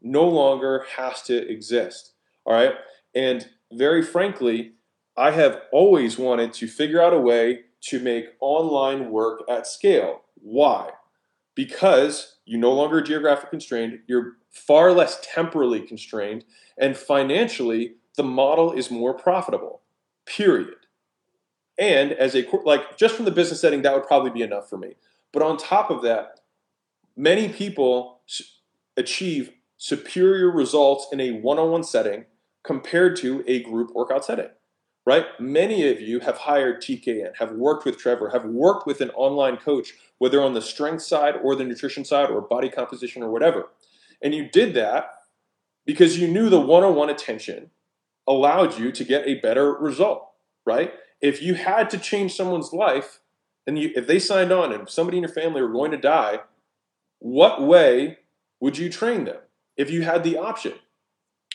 no 0.00 0.26
longer 0.26 0.86
has 0.96 1.22
to 1.22 1.50
exist. 1.50 2.12
All 2.46 2.54
right. 2.54 2.74
And 3.14 3.48
very 3.72 4.02
frankly, 4.02 4.72
I 5.16 5.32
have 5.32 5.62
always 5.72 6.16
wanted 6.16 6.52
to 6.54 6.68
figure 6.68 7.02
out 7.02 7.12
a 7.12 7.18
way 7.18 7.60
to 7.82 7.98
make 7.98 8.26
online 8.40 9.10
work 9.10 9.42
at 9.48 9.66
scale. 9.66 10.22
Why? 10.36 10.90
Because 11.54 12.38
you 12.46 12.56
no 12.56 12.72
longer 12.72 13.02
geographic 13.02 13.50
constrained, 13.50 13.98
you're 14.06 14.36
far 14.50 14.92
less 14.92 15.20
temporally 15.22 15.80
constrained, 15.80 16.44
and 16.78 16.96
financially, 16.96 17.96
the 18.16 18.22
model 18.22 18.72
is 18.72 18.90
more 18.90 19.14
profitable. 19.14 19.82
Period. 20.24 20.79
And 21.80 22.12
as 22.12 22.36
a 22.36 22.46
like 22.64 22.96
just 22.96 23.16
from 23.16 23.24
the 23.24 23.30
business 23.32 23.60
setting, 23.60 23.82
that 23.82 23.94
would 23.94 24.06
probably 24.06 24.30
be 24.30 24.42
enough 24.42 24.70
for 24.70 24.78
me. 24.78 24.94
But 25.32 25.42
on 25.42 25.56
top 25.56 25.90
of 25.90 26.02
that, 26.02 26.40
many 27.16 27.48
people 27.48 28.20
achieve 28.96 29.52
superior 29.78 30.50
results 30.50 31.08
in 31.10 31.20
a 31.20 31.32
one-on-one 31.32 31.82
setting 31.82 32.26
compared 32.62 33.16
to 33.16 33.42
a 33.48 33.62
group 33.62 33.92
workout 33.94 34.24
setting 34.24 34.50
right? 35.06 35.26
Many 35.40 35.88
of 35.88 36.00
you 36.00 36.20
have 36.20 36.38
hired 36.38 36.82
tkn 36.82 37.36
have 37.38 37.52
worked 37.52 37.84
with 37.84 37.98
trevor 37.98 38.30
have 38.30 38.44
worked 38.44 38.86
with 38.86 39.00
an 39.00 39.10
online 39.10 39.56
coach 39.56 39.94
whether 40.18 40.42
on 40.42 40.52
the 40.52 40.62
strength 40.62 41.02
side 41.02 41.34
or 41.42 41.56
the 41.56 41.64
nutrition 41.64 42.04
side 42.04 42.30
or 42.30 42.42
body 42.42 42.68
composition 42.68 43.22
or 43.22 43.30
whatever. 43.30 43.68
And 44.22 44.34
you 44.34 44.48
did 44.48 44.74
that 44.74 45.10
because 45.86 46.18
you 46.18 46.28
knew 46.28 46.50
the 46.50 46.60
one-on-one 46.60 47.08
attention 47.08 47.70
allowed 48.28 48.78
you 48.78 48.92
to 48.92 49.02
get 49.02 49.26
a 49.26 49.40
better 49.40 49.72
result 49.72 50.28
right 50.66 50.92
if 51.20 51.42
you 51.42 51.54
had 51.54 51.90
to 51.90 51.98
change 51.98 52.34
someone's 52.34 52.72
life 52.72 53.20
and 53.66 53.78
you, 53.78 53.90
if 53.94 54.06
they 54.06 54.18
signed 54.18 54.52
on 54.52 54.72
and 54.72 54.88
somebody 54.88 55.18
in 55.18 55.22
your 55.22 55.32
family 55.32 55.62
were 55.62 55.72
going 55.72 55.90
to 55.90 55.96
die 55.96 56.40
what 57.18 57.62
way 57.62 58.18
would 58.60 58.78
you 58.78 58.88
train 58.88 59.24
them 59.24 59.36
if 59.76 59.90
you 59.90 60.02
had 60.02 60.24
the 60.24 60.36
option 60.36 60.74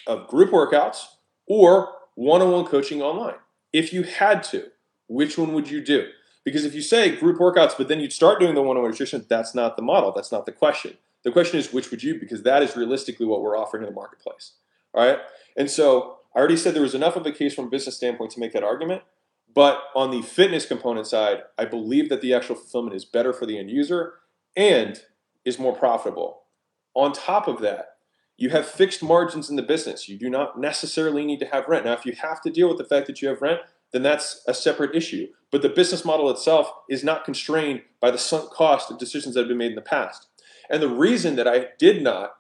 of 0.08 0.28
group 0.28 0.52
workouts 0.52 1.06
or 1.48 1.94
one 2.16 2.42
on 2.42 2.52
one 2.52 2.66
coaching 2.66 3.02
online. 3.02 3.36
If 3.74 3.92
you 3.92 4.04
had 4.04 4.44
to, 4.46 4.68
which 5.08 5.38
one 5.38 5.54
would 5.54 5.70
you 5.70 5.84
do? 5.84 6.10
Because 6.44 6.64
if 6.64 6.74
you 6.74 6.82
say 6.82 7.16
group 7.16 7.40
workouts, 7.40 7.74
but 7.78 7.88
then 7.88 8.00
you'd 8.00 8.14
start 8.14 8.40
doing 8.40 8.56
the 8.56 8.62
one 8.62 8.78
on 8.78 8.84
one 8.84 8.92
nutrition, 8.92 9.26
that's 9.28 9.54
not 9.54 9.76
the 9.76 9.82
model. 9.82 10.12
That's 10.12 10.32
not 10.32 10.46
the 10.46 10.52
question. 10.52 10.98
The 11.24 11.32
question 11.32 11.60
is, 11.60 11.74
which 11.74 11.90
would 11.90 12.04
you? 12.04 12.20
Because 12.20 12.44
that 12.44 12.62
is 12.62 12.78
realistically 12.78 13.26
what 13.26 13.42
we're 13.42 13.58
offering 13.58 13.84
in 13.84 13.90
the 13.90 13.96
marketplace. 13.96 14.54
All 14.94 15.06
right. 15.06 15.20
And 15.58 15.70
so 15.70 16.20
I 16.36 16.40
already 16.40 16.58
said 16.58 16.76
there 16.76 16.84
was 16.84 16.96
enough 16.96 17.16
of 17.16 17.26
a 17.26 17.32
case 17.32 17.56
from 17.56 17.66
a 17.66 17.70
business 17.70 17.98
standpoint 17.98 18.32
to 18.32 18.40
make 18.40 18.54
that 18.54 18.64
argument. 18.64 19.02
But 19.56 19.86
on 19.96 20.12
the 20.12 20.22
fitness 20.22 20.66
component 20.66 21.08
side, 21.08 21.44
I 21.58 21.66
believe 21.66 22.10
that 22.10 22.22
the 22.22 22.34
actual 22.34 22.56
fulfillment 22.56 22.96
is 22.96 23.06
better 23.06 23.34
for 23.34 23.46
the 23.46 23.58
end 23.58 23.72
user 23.72 24.16
and 24.56 25.02
is 25.46 25.58
more 25.58 25.74
profitable. 25.74 26.42
On 26.94 27.14
top 27.14 27.48
of 27.48 27.62
that, 27.62 27.96
you 28.38 28.50
have 28.50 28.68
fixed 28.68 29.02
margins 29.02 29.50
in 29.50 29.56
the 29.56 29.64
business. 29.64 30.10
You 30.10 30.18
do 30.18 30.30
not 30.30 30.60
necessarily 30.60 31.26
need 31.26 31.40
to 31.40 31.46
have 31.46 31.70
rent. 31.70 31.86
Now, 31.86 31.94
if 31.94 32.06
you 32.06 32.14
have 32.22 32.42
to 32.42 32.52
deal 32.52 32.68
with 32.68 32.78
the 32.78 32.84
fact 32.84 33.08
that 33.08 33.22
you 33.22 33.30
have 33.30 33.42
rent, 33.42 33.62
then 33.94 34.04
that's 34.04 34.44
a 34.46 34.54
separate 34.54 34.94
issue. 34.94 35.28
But 35.52 35.62
the 35.62 35.70
business 35.70 36.04
model 36.04 36.30
itself 36.30 36.70
is 36.90 37.02
not 37.02 37.24
constrained 37.24 37.84
by 38.02 38.12
the 38.12 38.18
sunk 38.18 38.52
cost 38.52 38.92
of 38.92 38.98
decisions 38.98 39.36
that 39.36 39.42
have 39.42 39.48
been 39.48 39.58
made 39.58 39.72
in 39.72 39.76
the 39.76 39.82
past. 39.82 40.28
And 40.70 40.84
the 40.84 40.90
reason 40.90 41.38
that 41.38 41.48
I 41.48 41.68
did 41.80 42.04
not 42.04 42.36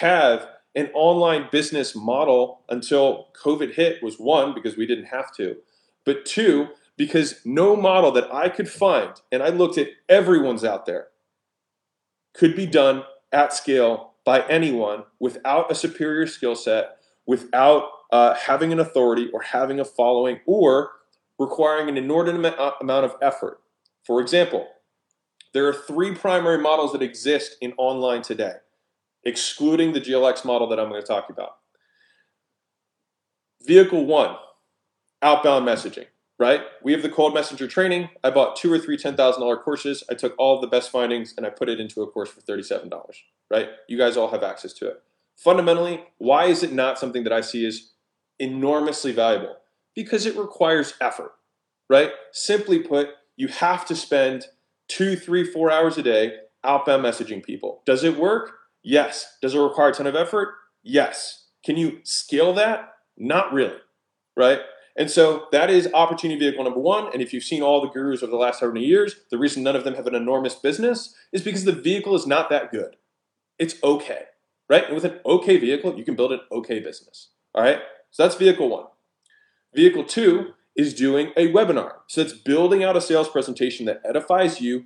have 0.00 0.48
an 0.74 0.88
online 0.94 1.48
business 1.52 1.94
model 1.94 2.62
until 2.70 3.28
COVID 3.42 3.74
hit 3.74 4.02
was 4.02 4.18
one, 4.18 4.54
because 4.54 4.78
we 4.78 4.86
didn't 4.86 5.06
have 5.06 5.34
to, 5.36 5.56
but 6.04 6.24
two, 6.24 6.68
because 6.96 7.40
no 7.44 7.74
model 7.76 8.12
that 8.12 8.32
I 8.32 8.48
could 8.48 8.68
find, 8.68 9.12
and 9.32 9.42
I 9.42 9.48
looked 9.48 9.78
at 9.78 9.88
everyone's 10.08 10.64
out 10.64 10.86
there, 10.86 11.08
could 12.34 12.54
be 12.54 12.66
done 12.66 13.04
at 13.32 13.52
scale 13.52 14.14
by 14.24 14.46
anyone 14.48 15.04
without 15.20 15.70
a 15.70 15.74
superior 15.74 16.26
skill 16.26 16.54
set, 16.54 16.96
without 17.26 17.88
uh, 18.12 18.34
having 18.34 18.72
an 18.72 18.80
authority 18.80 19.28
or 19.32 19.42
having 19.42 19.80
a 19.80 19.84
following, 19.84 20.40
or 20.46 20.92
requiring 21.38 21.88
an 21.88 21.96
inordinate 21.96 22.54
amount 22.80 23.04
of 23.04 23.16
effort. 23.20 23.58
For 24.04 24.20
example, 24.20 24.68
there 25.52 25.66
are 25.66 25.72
three 25.72 26.14
primary 26.14 26.58
models 26.58 26.92
that 26.92 27.02
exist 27.02 27.56
in 27.60 27.72
online 27.76 28.22
today, 28.22 28.54
excluding 29.24 29.92
the 29.92 30.00
GLX 30.00 30.44
model 30.44 30.68
that 30.68 30.78
I'm 30.78 30.88
going 30.88 31.00
to 31.00 31.06
talk 31.06 31.30
about. 31.30 31.56
Vehicle 33.62 34.04
one, 34.04 34.36
outbound 35.24 35.66
messaging 35.66 36.06
right? 36.38 36.62
We 36.82 36.92
have 36.92 37.02
the 37.02 37.08
cold 37.08 37.34
messenger 37.34 37.68
training. 37.68 38.10
I 38.22 38.30
bought 38.30 38.56
two 38.56 38.72
or 38.72 38.78
three 38.78 38.96
$10,000 38.96 39.62
courses. 39.62 40.02
I 40.10 40.14
took 40.14 40.34
all 40.38 40.56
of 40.56 40.60
the 40.60 40.66
best 40.66 40.90
findings 40.90 41.34
and 41.36 41.46
I 41.46 41.50
put 41.50 41.68
it 41.68 41.80
into 41.80 42.02
a 42.02 42.10
course 42.10 42.30
for 42.30 42.40
$37, 42.40 42.90
right? 43.50 43.68
You 43.88 43.98
guys 43.98 44.16
all 44.16 44.30
have 44.30 44.42
access 44.42 44.72
to 44.74 44.88
it. 44.88 45.02
Fundamentally, 45.36 46.04
why 46.18 46.46
is 46.46 46.62
it 46.62 46.72
not 46.72 46.98
something 46.98 47.24
that 47.24 47.32
I 47.32 47.40
see 47.40 47.66
as 47.66 47.92
enormously 48.38 49.12
valuable? 49.12 49.56
Because 49.94 50.26
it 50.26 50.36
requires 50.36 50.94
effort, 51.00 51.32
right? 51.88 52.10
Simply 52.32 52.80
put, 52.80 53.10
you 53.36 53.48
have 53.48 53.84
to 53.86 53.96
spend 53.96 54.46
two, 54.88 55.16
three, 55.16 55.44
four 55.44 55.70
hours 55.70 55.98
a 55.98 56.02
day 56.02 56.36
outbound 56.64 57.04
messaging 57.04 57.42
people. 57.42 57.82
Does 57.86 58.04
it 58.04 58.16
work? 58.16 58.52
Yes. 58.82 59.36
Does 59.40 59.54
it 59.54 59.60
require 59.60 59.90
a 59.90 59.92
ton 59.92 60.06
of 60.06 60.16
effort? 60.16 60.54
Yes. 60.82 61.46
Can 61.64 61.76
you 61.76 62.00
scale 62.02 62.52
that? 62.54 62.94
Not 63.16 63.52
really, 63.52 63.78
right? 64.36 64.60
And 64.96 65.10
so 65.10 65.46
that 65.50 65.70
is 65.70 65.88
opportunity 65.92 66.38
vehicle 66.38 66.64
number 66.64 66.78
one. 66.78 67.12
And 67.12 67.20
if 67.20 67.32
you've 67.32 67.44
seen 67.44 67.62
all 67.62 67.80
the 67.80 67.88
gurus 67.88 68.22
over 68.22 68.30
the 68.30 68.36
last 68.36 68.60
so 68.60 68.68
many 68.68 68.84
years, 68.84 69.16
the 69.30 69.38
reason 69.38 69.62
none 69.62 69.74
of 69.76 69.84
them 69.84 69.94
have 69.94 70.06
an 70.06 70.14
enormous 70.14 70.54
business 70.54 71.14
is 71.32 71.42
because 71.42 71.64
the 71.64 71.72
vehicle 71.72 72.14
is 72.14 72.26
not 72.26 72.48
that 72.50 72.70
good. 72.70 72.96
It's 73.58 73.74
okay, 73.82 74.24
right? 74.68 74.84
And 74.84 74.94
with 74.94 75.04
an 75.04 75.20
okay 75.26 75.56
vehicle, 75.56 75.96
you 75.96 76.04
can 76.04 76.14
build 76.14 76.32
an 76.32 76.40
okay 76.52 76.78
business. 76.78 77.30
All 77.54 77.62
right. 77.62 77.80
So 78.10 78.22
that's 78.22 78.36
vehicle 78.36 78.68
one. 78.68 78.86
Vehicle 79.74 80.04
two 80.04 80.52
is 80.76 80.94
doing 80.94 81.32
a 81.36 81.52
webinar. 81.52 81.94
So 82.06 82.20
it's 82.20 82.32
building 82.32 82.84
out 82.84 82.96
a 82.96 83.00
sales 83.00 83.28
presentation 83.28 83.86
that 83.86 84.00
edifies 84.04 84.60
you, 84.60 84.84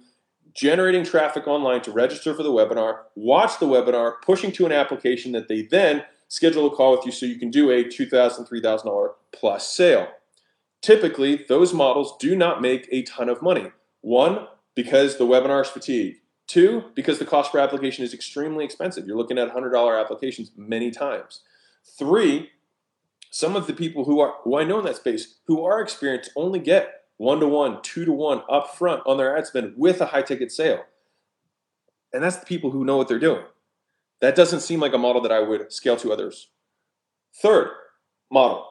generating 0.54 1.04
traffic 1.04 1.46
online 1.46 1.82
to 1.82 1.90
register 1.90 2.34
for 2.34 2.42
the 2.42 2.52
webinar, 2.52 3.00
watch 3.14 3.58
the 3.58 3.66
webinar, 3.66 4.14
pushing 4.22 4.52
to 4.52 4.66
an 4.66 4.72
application 4.72 5.32
that 5.32 5.48
they 5.48 5.62
then 5.62 6.04
schedule 6.28 6.66
a 6.66 6.70
call 6.75 6.92
with 6.92 7.06
you 7.06 7.12
so 7.12 7.26
you 7.26 7.38
can 7.38 7.50
do 7.50 7.70
a 7.70 7.85
$2,000, 7.85 8.49
$3,000 8.49 9.08
plus 9.32 9.73
sale. 9.73 10.08
Typically, 10.80 11.44
those 11.49 11.75
models 11.75 12.16
do 12.18 12.37
not 12.37 12.62
make 12.62 12.88
a 12.92 13.02
ton 13.02 13.28
of 13.28 13.42
money. 13.42 13.73
One, 14.00 14.47
because 14.75 15.16
the 15.16 15.26
webinar 15.26 15.62
is 15.62 15.68
fatigue. 15.68 16.20
Two, 16.47 16.85
because 16.94 17.18
the 17.18 17.26
cost 17.26 17.52
per 17.52 17.58
application 17.58 18.04
is 18.04 18.14
extremely 18.14 18.64
expensive. 18.64 19.06
You're 19.06 19.16
looking 19.16 19.38
at 19.38 19.52
$100 19.52 20.00
applications 20.00 20.52
many 20.56 20.90
times. 20.90 21.40
Three, 21.85 22.50
some 23.30 23.56
of 23.56 23.66
the 23.66 23.75
people 23.75 24.04
who 24.04 24.20
are 24.20 24.37
who 24.42 24.56
I 24.56 24.64
know 24.64 24.78
in 24.78 24.85
that 24.87 24.97
space 24.97 25.37
who 25.47 25.62
are 25.64 25.80
experienced 25.80 26.30
only 26.37 26.58
get 26.58 27.02
one 27.18 27.40
to 27.40 27.49
one, 27.49 27.82
two 27.82 28.04
to 28.04 28.12
one 28.12 28.42
upfront 28.49 29.02
on 29.04 29.18
their 29.18 29.37
ad 29.37 29.47
spend 29.47 29.75
with 29.76 30.00
a 30.00 30.06
high 30.06 30.23
ticket 30.23 30.50
sale. 30.50 30.85
And 32.12 32.23
that's 32.23 32.37
the 32.37 32.47
people 32.47 32.70
who 32.70 32.85
know 32.85 32.97
what 32.97 33.08
they're 33.08 33.18
doing. 33.18 33.44
That 34.20 34.34
doesn't 34.34 34.60
seem 34.60 34.80
like 34.80 34.94
a 34.94 34.98
model 34.98 35.22
that 35.22 35.32
I 35.32 35.40
would 35.40 35.72
scale 35.72 35.96
to 35.98 36.12
others. 36.12 36.48
Third 37.40 37.70
model 38.30 38.66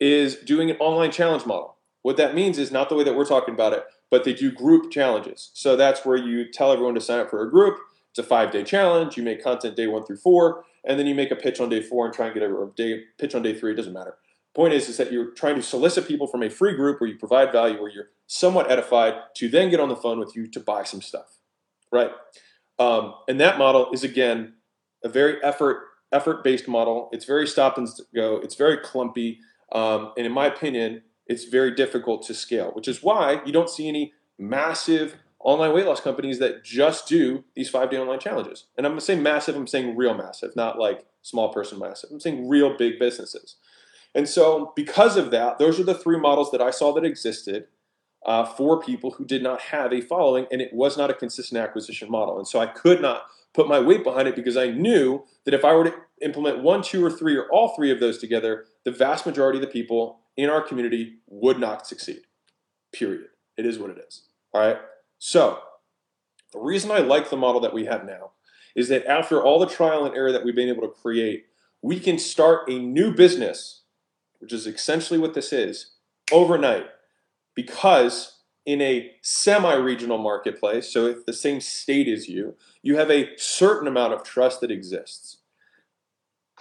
is 0.00 0.36
doing 0.36 0.70
an 0.70 0.76
online 0.78 1.12
challenge 1.12 1.46
model. 1.46 1.76
What 2.02 2.16
that 2.16 2.34
means 2.34 2.58
is 2.58 2.72
not 2.72 2.88
the 2.88 2.96
way 2.96 3.04
that 3.04 3.14
we're 3.14 3.24
talking 3.24 3.54
about 3.54 3.72
it, 3.72 3.84
but 4.10 4.24
they 4.24 4.32
do 4.32 4.50
group 4.50 4.90
challenges. 4.90 5.50
So 5.54 5.76
that's 5.76 6.04
where 6.04 6.16
you 6.16 6.50
tell 6.50 6.72
everyone 6.72 6.94
to 6.94 7.00
sign 7.00 7.20
up 7.20 7.30
for 7.30 7.42
a 7.42 7.50
group. 7.50 7.78
It's 8.10 8.18
a 8.18 8.24
five 8.24 8.50
day 8.50 8.64
challenge. 8.64 9.16
You 9.16 9.22
make 9.22 9.42
content 9.42 9.76
day 9.76 9.86
one 9.86 10.04
through 10.04 10.16
four, 10.16 10.64
and 10.84 10.98
then 10.98 11.06
you 11.06 11.14
make 11.14 11.30
a 11.30 11.36
pitch 11.36 11.60
on 11.60 11.68
day 11.68 11.80
four 11.80 12.04
and 12.04 12.14
try 12.14 12.26
and 12.26 12.34
get 12.34 12.42
a 12.42 12.70
day 12.76 13.04
pitch 13.18 13.34
on 13.34 13.42
day 13.42 13.54
three. 13.54 13.72
It 13.72 13.76
doesn't 13.76 13.92
matter. 13.92 14.16
Point 14.54 14.74
is, 14.74 14.88
is 14.88 14.98
that 14.98 15.12
you're 15.12 15.30
trying 15.30 15.54
to 15.54 15.62
solicit 15.62 16.06
people 16.06 16.26
from 16.26 16.42
a 16.42 16.50
free 16.50 16.74
group 16.74 17.00
where 17.00 17.08
you 17.08 17.16
provide 17.16 17.52
value, 17.52 17.80
where 17.80 17.90
you're 17.90 18.10
somewhat 18.26 18.70
edified, 18.70 19.14
to 19.36 19.48
then 19.48 19.70
get 19.70 19.80
on 19.80 19.88
the 19.88 19.96
phone 19.96 20.18
with 20.18 20.36
you 20.36 20.46
to 20.48 20.60
buy 20.60 20.82
some 20.82 21.00
stuff, 21.00 21.38
right? 21.90 22.10
Um, 22.78 23.14
and 23.28 23.40
that 23.40 23.56
model 23.56 23.90
is 23.92 24.04
again 24.04 24.54
a 25.04 25.08
very 25.08 25.42
effort 25.42 25.84
effort 26.12 26.44
based 26.44 26.68
model. 26.68 27.08
It's 27.12 27.24
very 27.24 27.46
stop 27.46 27.78
and 27.78 27.88
go. 28.14 28.36
It's 28.36 28.54
very 28.54 28.76
clumpy, 28.78 29.40
um, 29.72 30.12
and 30.16 30.26
in 30.26 30.32
my 30.32 30.46
opinion, 30.46 31.02
it's 31.26 31.44
very 31.44 31.74
difficult 31.74 32.26
to 32.26 32.34
scale. 32.34 32.70
Which 32.72 32.88
is 32.88 33.02
why 33.02 33.40
you 33.44 33.52
don't 33.52 33.70
see 33.70 33.88
any 33.88 34.12
massive 34.38 35.16
online 35.40 35.72
weight 35.72 35.86
loss 35.86 36.00
companies 36.00 36.38
that 36.38 36.64
just 36.64 37.08
do 37.08 37.44
these 37.54 37.68
five 37.68 37.90
day 37.90 37.98
online 37.98 38.20
challenges. 38.20 38.66
And 38.76 38.86
I'm 38.86 38.98
saying 39.00 39.22
massive. 39.22 39.56
I'm 39.56 39.66
saying 39.66 39.96
real 39.96 40.14
massive, 40.14 40.54
not 40.56 40.78
like 40.78 41.04
small 41.22 41.52
person 41.52 41.78
massive. 41.78 42.10
I'm 42.10 42.20
saying 42.20 42.48
real 42.48 42.76
big 42.76 42.98
businesses. 42.98 43.56
And 44.14 44.28
so, 44.28 44.72
because 44.76 45.16
of 45.16 45.30
that, 45.30 45.58
those 45.58 45.80
are 45.80 45.84
the 45.84 45.94
three 45.94 46.18
models 46.18 46.50
that 46.50 46.60
I 46.60 46.70
saw 46.70 46.92
that 46.92 47.04
existed 47.04 47.66
uh, 48.26 48.44
for 48.44 48.80
people 48.80 49.12
who 49.12 49.24
did 49.24 49.42
not 49.42 49.60
have 49.60 49.92
a 49.92 50.00
following, 50.00 50.46
and 50.52 50.60
it 50.60 50.72
was 50.72 50.98
not 50.98 51.10
a 51.10 51.14
consistent 51.14 51.60
acquisition 51.60 52.10
model. 52.10 52.38
And 52.38 52.46
so, 52.46 52.60
I 52.60 52.66
could 52.66 53.00
not 53.00 53.26
put 53.54 53.68
my 53.68 53.78
weight 53.78 54.04
behind 54.04 54.28
it 54.28 54.36
because 54.36 54.56
I 54.56 54.68
knew 54.68 55.24
that 55.44 55.54
if 55.54 55.64
I 55.64 55.74
were 55.74 55.84
to 55.84 55.94
implement 56.22 56.62
one, 56.62 56.82
two, 56.82 57.04
or 57.04 57.10
three, 57.10 57.36
or 57.36 57.48
all 57.50 57.74
three 57.74 57.90
of 57.90 58.00
those 58.00 58.18
together, 58.18 58.64
the 58.84 58.90
vast 58.90 59.26
majority 59.26 59.58
of 59.58 59.62
the 59.62 59.70
people 59.70 60.20
in 60.36 60.48
our 60.48 60.62
community 60.62 61.18
would 61.28 61.58
not 61.58 61.86
succeed. 61.86 62.22
Period. 62.92 63.28
It 63.56 63.66
is 63.66 63.78
what 63.78 63.90
it 63.90 63.98
is. 64.06 64.22
All 64.52 64.60
right. 64.60 64.78
So, 65.18 65.60
the 66.52 66.58
reason 66.58 66.90
I 66.90 66.98
like 66.98 67.30
the 67.30 67.36
model 67.36 67.60
that 67.60 67.74
we 67.74 67.86
have 67.86 68.04
now 68.04 68.32
is 68.74 68.88
that 68.88 69.06
after 69.06 69.42
all 69.42 69.58
the 69.58 69.66
trial 69.66 70.04
and 70.04 70.14
error 70.14 70.32
that 70.32 70.44
we've 70.44 70.54
been 70.54 70.68
able 70.68 70.82
to 70.82 70.88
create, 70.88 71.46
we 71.82 71.98
can 71.98 72.18
start 72.18 72.68
a 72.70 72.78
new 72.78 73.12
business, 73.14 73.82
which 74.38 74.52
is 74.52 74.66
essentially 74.66 75.18
what 75.18 75.34
this 75.34 75.52
is, 75.52 75.92
overnight. 76.30 76.86
Because 77.54 78.31
in 78.64 78.80
a 78.80 79.12
semi 79.22 79.74
regional 79.74 80.18
marketplace, 80.18 80.92
so 80.92 81.06
if 81.06 81.26
the 81.26 81.32
same 81.32 81.60
state 81.60 82.08
as 82.08 82.28
you, 82.28 82.54
you 82.82 82.96
have 82.96 83.10
a 83.10 83.30
certain 83.36 83.88
amount 83.88 84.12
of 84.12 84.22
trust 84.22 84.60
that 84.60 84.70
exists. 84.70 85.38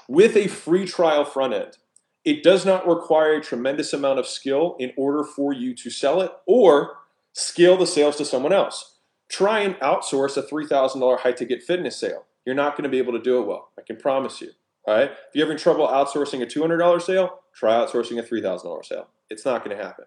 With 0.07 0.35
a 0.35 0.47
free 0.47 0.85
trial 0.85 1.23
front 1.25 1.53
end, 1.53 1.77
it 2.23 2.43
does 2.43 2.65
not 2.65 2.87
require 2.87 3.35
a 3.35 3.41
tremendous 3.41 3.93
amount 3.93 4.19
of 4.19 4.27
skill 4.27 4.75
in 4.79 4.91
order 4.95 5.23
for 5.23 5.53
you 5.53 5.73
to 5.75 5.89
sell 5.89 6.21
it 6.21 6.31
or 6.45 6.97
scale 7.33 7.77
the 7.77 7.87
sales 7.87 8.17
to 8.17 8.25
someone 8.25 8.53
else. 8.53 8.97
Try 9.29 9.61
and 9.61 9.75
outsource 9.75 10.37
a 10.37 10.43
$3,000 10.43 11.19
high 11.19 11.31
ticket 11.31 11.63
fitness 11.63 11.97
sale. 11.97 12.25
You're 12.45 12.55
not 12.55 12.73
going 12.73 12.83
to 12.83 12.89
be 12.89 12.97
able 12.97 13.13
to 13.13 13.21
do 13.21 13.39
it 13.39 13.47
well. 13.47 13.69
I 13.77 13.81
can 13.81 13.97
promise 13.97 14.41
you. 14.41 14.51
All 14.85 14.95
right. 14.95 15.11
If 15.11 15.35
you're 15.35 15.45
having 15.45 15.59
trouble 15.59 15.87
outsourcing 15.87 16.41
a 16.41 16.45
$200 16.45 17.01
sale, 17.01 17.39
try 17.53 17.73
outsourcing 17.73 18.19
a 18.19 18.23
$3,000 18.23 18.85
sale. 18.85 19.07
It's 19.29 19.45
not 19.45 19.63
going 19.63 19.77
to 19.77 19.83
happen. 19.83 20.05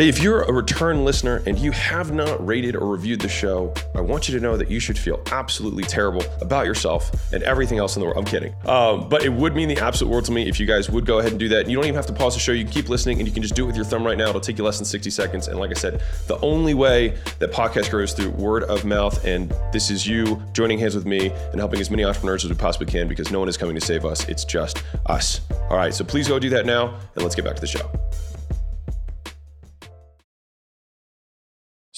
Hey, 0.00 0.08
if 0.08 0.22
you're 0.22 0.40
a 0.44 0.50
return 0.50 1.04
listener 1.04 1.42
and 1.44 1.58
you 1.58 1.72
have 1.72 2.10
not 2.10 2.46
rated 2.46 2.74
or 2.74 2.86
reviewed 2.86 3.20
the 3.20 3.28
show, 3.28 3.74
I 3.94 4.00
want 4.00 4.30
you 4.30 4.34
to 4.34 4.40
know 4.42 4.56
that 4.56 4.70
you 4.70 4.80
should 4.80 4.98
feel 4.98 5.22
absolutely 5.30 5.82
terrible 5.82 6.24
about 6.40 6.64
yourself 6.64 7.10
and 7.34 7.42
everything 7.42 7.76
else 7.76 7.96
in 7.96 8.00
the 8.00 8.06
world. 8.06 8.16
I'm 8.16 8.24
kidding. 8.24 8.54
Um, 8.64 9.10
but 9.10 9.26
it 9.26 9.28
would 9.28 9.54
mean 9.54 9.68
the 9.68 9.76
absolute 9.76 10.10
world 10.10 10.24
to 10.24 10.32
me 10.32 10.48
if 10.48 10.58
you 10.58 10.64
guys 10.64 10.88
would 10.88 11.04
go 11.04 11.18
ahead 11.18 11.32
and 11.32 11.38
do 11.38 11.50
that. 11.50 11.68
You 11.68 11.76
don't 11.76 11.84
even 11.84 11.96
have 11.96 12.06
to 12.06 12.14
pause 12.14 12.32
the 12.32 12.40
show. 12.40 12.52
You 12.52 12.64
can 12.64 12.72
keep 12.72 12.88
listening 12.88 13.18
and 13.18 13.28
you 13.28 13.34
can 13.34 13.42
just 13.42 13.54
do 13.54 13.64
it 13.64 13.66
with 13.66 13.76
your 13.76 13.84
thumb 13.84 14.02
right 14.02 14.16
now. 14.16 14.30
It'll 14.30 14.40
take 14.40 14.56
you 14.56 14.64
less 14.64 14.78
than 14.78 14.86
60 14.86 15.10
seconds. 15.10 15.48
And 15.48 15.60
like 15.60 15.68
I 15.68 15.74
said, 15.74 16.02
the 16.28 16.40
only 16.40 16.72
way 16.72 17.18
that 17.38 17.52
podcast 17.52 17.90
grows 17.90 18.14
through 18.14 18.30
word 18.30 18.62
of 18.62 18.86
mouth. 18.86 19.22
And 19.26 19.54
this 19.70 19.90
is 19.90 20.06
you 20.06 20.42
joining 20.54 20.78
hands 20.78 20.94
with 20.94 21.04
me 21.04 21.28
and 21.28 21.60
helping 21.60 21.78
as 21.78 21.90
many 21.90 22.06
entrepreneurs 22.06 22.42
as 22.42 22.50
we 22.50 22.56
possibly 22.56 22.86
can 22.86 23.06
because 23.06 23.30
no 23.30 23.38
one 23.38 23.50
is 23.50 23.58
coming 23.58 23.74
to 23.74 23.82
save 23.82 24.06
us. 24.06 24.26
It's 24.30 24.46
just 24.46 24.82
us. 25.04 25.42
All 25.68 25.76
right. 25.76 25.92
So 25.92 26.06
please 26.06 26.26
go 26.26 26.38
do 26.38 26.48
that 26.48 26.64
now 26.64 26.98
and 27.16 27.22
let's 27.22 27.34
get 27.34 27.44
back 27.44 27.56
to 27.56 27.60
the 27.60 27.66
show. 27.66 27.90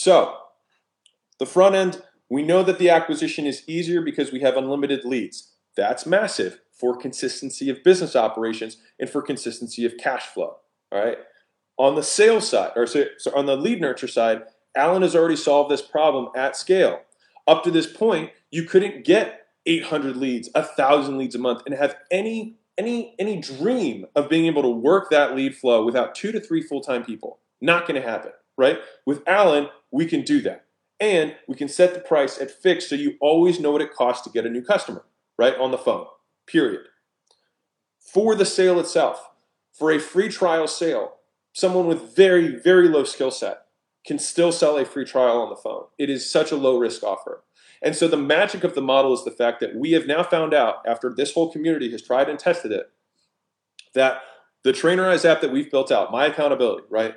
So, 0.03 0.37
the 1.39 1.47
front 1.47 1.77
end, 1.77 2.03
we 2.29 2.43
know 2.43 2.65
that 2.65 2.81
the 2.81 2.91
acquisition 2.91 3.47
is 3.47 3.63
easier 3.69 4.01
because 4.01 4.33
we 4.33 4.41
have 4.41 4.57
unlimited 4.57 5.05
leads. 5.05 5.53
That's 5.77 6.07
massive 6.07 6.59
for 6.73 6.97
consistency 6.97 7.71
of 7.71 7.85
business 7.85 8.17
operations 8.17 8.79
and 8.99 9.09
for 9.09 9.23
consistency 9.23 9.85
of 9.85 9.97
cash 9.97 10.25
flow. 10.25 10.57
All 10.91 11.05
right. 11.05 11.19
On 11.79 11.95
the 11.95 12.03
sales 12.03 12.49
side, 12.49 12.73
or 12.75 12.85
so, 12.85 13.05
on 13.33 13.47
the 13.47 13.55
lead 13.55 13.81
nurture 13.81 14.09
side, 14.09 14.43
Alan 14.77 15.03
has 15.03 15.15
already 15.15 15.37
solved 15.37 15.71
this 15.71 15.83
problem 15.83 16.31
at 16.35 16.57
scale. 16.57 17.03
Up 17.47 17.63
to 17.63 17.71
this 17.71 17.87
point, 17.87 18.33
you 18.51 18.65
couldn't 18.65 19.05
get 19.05 19.47
800 19.67 20.17
leads, 20.17 20.49
1,000 20.53 21.17
leads 21.17 21.37
a 21.37 21.39
month, 21.39 21.63
and 21.65 21.77
have 21.77 21.95
any 22.11 22.57
any 22.77 23.15
any 23.21 23.41
dream 23.41 24.07
of 24.17 24.29
being 24.29 24.47
able 24.47 24.63
to 24.63 24.69
work 24.69 25.11
that 25.11 25.37
lead 25.37 25.55
flow 25.55 25.85
without 25.85 26.17
two 26.17 26.33
to 26.33 26.41
three 26.41 26.61
full-time 26.61 27.05
people. 27.05 27.39
Not 27.61 27.87
going 27.87 28.03
to 28.03 28.09
happen 28.09 28.33
right? 28.57 28.79
With 29.07 29.27
Alan, 29.27 29.69
we 29.93 30.07
can 30.07 30.23
do 30.23 30.41
that. 30.41 30.65
And 30.99 31.35
we 31.49 31.57
can 31.57 31.69
set 31.69 31.95
the 31.95 32.01
price 32.01 32.41
at 32.41 32.51
fixed 32.51 32.89
so 32.89 32.95
you 32.95 33.17
always 33.21 33.61
know 33.61 33.71
what 33.73 33.83
it 33.83 33.93
costs 33.93 34.25
to 34.25 34.31
get 34.31 34.47
a 34.47 34.51
new 34.51 34.63
customer, 34.63 35.05
right? 35.39 35.57
On 35.57 35.71
the 35.71 35.79
phone, 35.79 36.07
period. 36.47 36.83
For 37.99 38.35
the 38.35 38.45
sale 38.45 38.79
itself, 38.81 39.31
for 39.73 39.91
a 39.91 39.99
free 39.99 40.29
trial 40.29 40.69
sale, 40.69 41.15
someone 41.53 41.87
with 41.87 42.15
very, 42.15 42.57
very 42.57 42.89
low 42.89 43.05
skill 43.05 43.31
set 43.31 43.63
can 44.07 44.19
still 44.19 44.53
sell 44.53 44.79
a 44.79 44.85
free 44.85 45.05
trial 45.05 45.41
on 45.41 45.51
the 45.51 45.57
phone. 45.57 45.85
It 45.99 46.11
is 46.11 46.31
such 46.31 46.51
a 46.51 46.57
low 46.57 46.79
risk 46.79 47.03
offer. 47.03 47.43
And 47.83 47.97
so 47.97 48.07
the 48.07 48.17
magic 48.17 48.63
of 48.65 48.75
the 48.75 48.83
model 48.83 49.13
is 49.13 49.25
the 49.25 49.31
fact 49.31 49.61
that 49.61 49.75
we 49.75 49.93
have 49.93 50.07
now 50.07 50.23
found 50.23 50.55
out, 50.55 50.77
after 50.87 51.13
this 51.13 51.35
whole 51.35 51.51
community 51.51 51.91
has 51.91 52.03
tried 52.03 52.29
and 52.29 52.39
tested 52.39 52.71
it, 52.71 52.91
that 53.95 54.21
the 54.63 54.73
Trainerize 54.73 55.25
app 55.25 55.41
that 55.41 55.51
we've 55.53 55.71
built 55.71 55.91
out, 55.91 56.13
my 56.13 56.27
accountability, 56.27 56.85
right? 56.91 57.15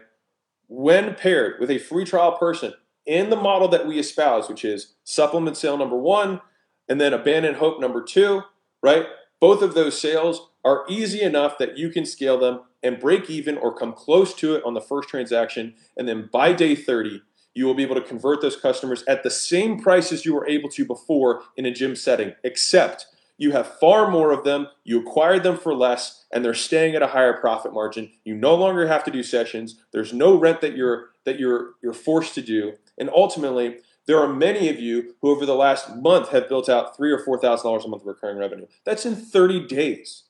When 0.67 1.15
paired 1.15 1.60
with 1.60 1.69
a 1.69 1.77
free 1.77 2.05
trial 2.05 2.38
person 2.38 2.74
in 3.05 3.29
the 3.29 3.36
model 3.36 3.67
that 3.67 3.86
we 3.86 4.00
espouse, 4.00 4.50
which 4.50 4.65
is 4.65 4.95
supplement 5.03 5.57
sale 5.57 5.77
number 5.77 5.98
one 5.98 6.41
and 6.88 7.00
then 7.00 7.13
abandon 7.13 7.55
hope 7.55 7.79
number 7.79 8.01
two, 8.01 8.41
right? 8.81 9.05
Both 9.39 9.62
of 9.62 9.74
those 9.74 10.00
sales 10.00 10.50
are 10.63 10.86
easy 10.89 11.22
enough 11.22 11.57
that 11.60 11.77
you 11.77 11.89
can 11.89 12.05
scale 12.05 12.39
them 12.39 12.62
and 12.81 13.00
break 13.00 13.29
even 13.29 13.57
or 13.57 13.75
come 13.75 13.93
close 13.93 14.34
to 14.36 14.55
it 14.55 14.63
on 14.63 14.74
the 14.74 14.81
first 14.81 15.10
transaction. 15.10 15.75
And 15.98 16.07
then 16.07 16.29
by 16.31 16.53
day 16.53 16.75
30, 16.75 17.22
you 17.53 17.65
will 17.65 17.74
be 17.74 17.84
able 17.84 17.95
to 17.95 18.01
convert 18.01 18.41
those 18.41 18.55
customers 18.55 19.03
at 19.07 19.24
the 19.24 19.29
same 19.29 19.79
price 19.79 20.12
as 20.12 20.25
you 20.25 20.36
were 20.36 20.48
able 20.48 20.69
to 20.69 20.86
before 20.86 21.43
in 21.55 21.65
a 21.65 21.72
gym 21.72 21.95
setting, 21.95 22.34
except 22.43 23.07
you 23.38 23.51
have 23.51 23.80
far 23.80 24.10
more 24.10 24.32
of 24.32 24.44
them, 24.44 24.68
you 24.84 25.00
acquired 25.00 25.44
them 25.44 25.58
for 25.58 25.74
less, 25.74 26.25
and 26.32 26.44
they're 26.44 26.54
staying 26.54 26.96
at 26.96 27.01
a 27.01 27.08
higher 27.08 27.34
profit 27.34 27.74
margin. 27.74 28.12
You 28.24 28.36
no 28.36 28.56
longer 28.56 28.88
have 28.88 29.04
to 29.06 29.12
do 29.12 29.24
sessions. 29.24 29.82
There's 29.92 30.13
no 30.13 30.36
rent 30.36 30.62
that 30.62 30.75
you're 30.75 31.10
that 31.25 31.39
you're 31.39 31.72
you're 31.84 31.94
forced 31.94 32.36
to 32.36 32.42
do. 32.42 32.74
And 32.98 33.10
ultimately, 33.13 33.77
there 34.08 34.20
are 34.20 34.32
many 34.32 34.70
of 34.70 34.80
you 34.80 35.15
who 35.22 35.32
over 35.32 35.46
the 35.46 35.56
last 35.56 35.96
month 35.96 36.30
have 36.30 36.48
built 36.48 36.70
out 36.70 36.96
three 36.96 37.12
or 37.12 37.20
four 37.20 37.39
thousand 37.39 37.68
dollars 37.68 37.86
a 37.86 37.88
month 37.88 38.04
of 38.04 38.08
recurring 38.08 38.38
revenue. 38.38 38.68
That's 38.86 39.06
in 39.06 39.15
30 39.15 39.68
days, 39.68 40.24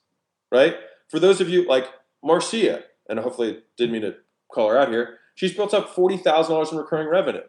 right? 0.51 0.75
For 1.09 1.19
those 1.19 1.41
of 1.41 1.49
you 1.49 1.67
like 1.67 1.87
Marcia, 2.23 2.83
and 3.07 3.19
hopefully 3.19 3.61
didn't 3.77 3.93
mean 3.93 4.01
to 4.01 4.15
call 4.51 4.69
her 4.69 4.77
out 4.77 4.89
here, 4.89 5.19
she's 5.35 5.53
built 5.53 5.73
up 5.73 5.93
$40,000 5.93 6.71
in 6.71 6.77
recurring 6.77 7.09
revenue. 7.09 7.43